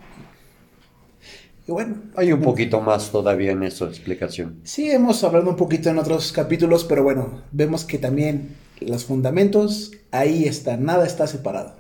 Y 1.68 1.72
bueno, 1.72 1.98
hay 2.16 2.32
un 2.32 2.42
poquito 2.42 2.82
más 2.82 3.12
todavía 3.12 3.52
en 3.52 3.62
esa 3.62 3.86
explicación. 3.86 4.60
Sí, 4.64 4.90
hemos 4.90 5.24
hablado 5.24 5.52
un 5.52 5.56
poquito 5.56 5.90
en 5.92 6.00
otros 6.00 6.32
capítulos, 6.32 6.84
pero 6.84 7.04
bueno, 7.04 7.44
vemos 7.52 7.86
que 7.86 8.00
también 8.00 8.56
los 8.82 9.06
fundamentos 9.06 9.92
ahí 10.10 10.46
están, 10.46 10.84
nada 10.84 11.06
está 11.06 11.28
separado. 11.28 11.76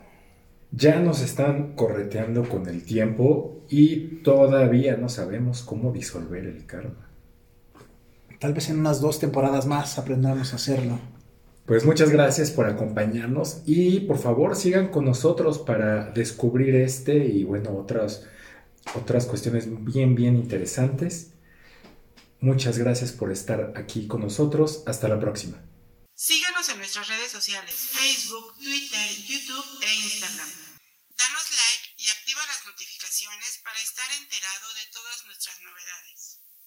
Ya 0.71 0.99
nos 0.99 1.21
están 1.23 1.73
correteando 1.75 2.47
con 2.47 2.67
el 2.67 2.83
tiempo 2.83 3.63
y 3.67 4.21
todavía 4.21 4.95
no 4.95 5.09
sabemos 5.09 5.63
cómo 5.63 5.91
disolver 5.91 6.45
el 6.45 6.67
karma. 6.67 7.04
Tal 8.45 8.53
vez 8.53 8.69
en 8.69 8.77
unas 8.77 9.01
dos 9.01 9.19
temporadas 9.19 9.65
más 9.65 9.97
aprendamos 9.97 10.53
a 10.53 10.57
hacerlo. 10.57 10.99
Pues 11.65 11.83
muchas 11.83 12.11
gracias 12.11 12.51
por 12.51 12.67
acompañarnos 12.67 13.63
y 13.65 14.01
por 14.01 14.19
favor 14.19 14.55
sigan 14.55 14.89
con 14.89 15.03
nosotros 15.03 15.57
para 15.57 16.11
descubrir 16.11 16.75
este 16.75 17.25
y 17.25 17.43
bueno, 17.43 17.75
otras, 17.75 18.21
otras 18.93 19.25
cuestiones 19.25 19.65
bien, 19.83 20.13
bien 20.13 20.35
interesantes. 20.35 21.31
Muchas 22.39 22.77
gracias 22.77 23.13
por 23.13 23.31
estar 23.31 23.73
aquí 23.75 24.05
con 24.05 24.21
nosotros. 24.21 24.83
Hasta 24.85 25.07
la 25.07 25.19
próxima. 25.19 25.57
Síganos 26.13 26.69
en 26.69 26.77
nuestras 26.77 27.07
redes 27.07 27.31
sociales, 27.31 27.73
Facebook, 27.73 28.53
Twitter, 28.57 29.09
YouTube 29.27 29.65
e 29.81 29.95
Instagram. 30.03 30.49
Danos 31.17 31.49
like 31.49 31.95
y 31.97 32.09
activa 32.09 32.41
las 32.45 32.63
notificaciones 32.67 33.59
para 33.63 33.79
estar 33.81 34.05
enterado 34.21 34.67
de 34.75 34.91
todas 34.93 35.25
nuestras 35.25 35.59
novedades. 35.61 36.44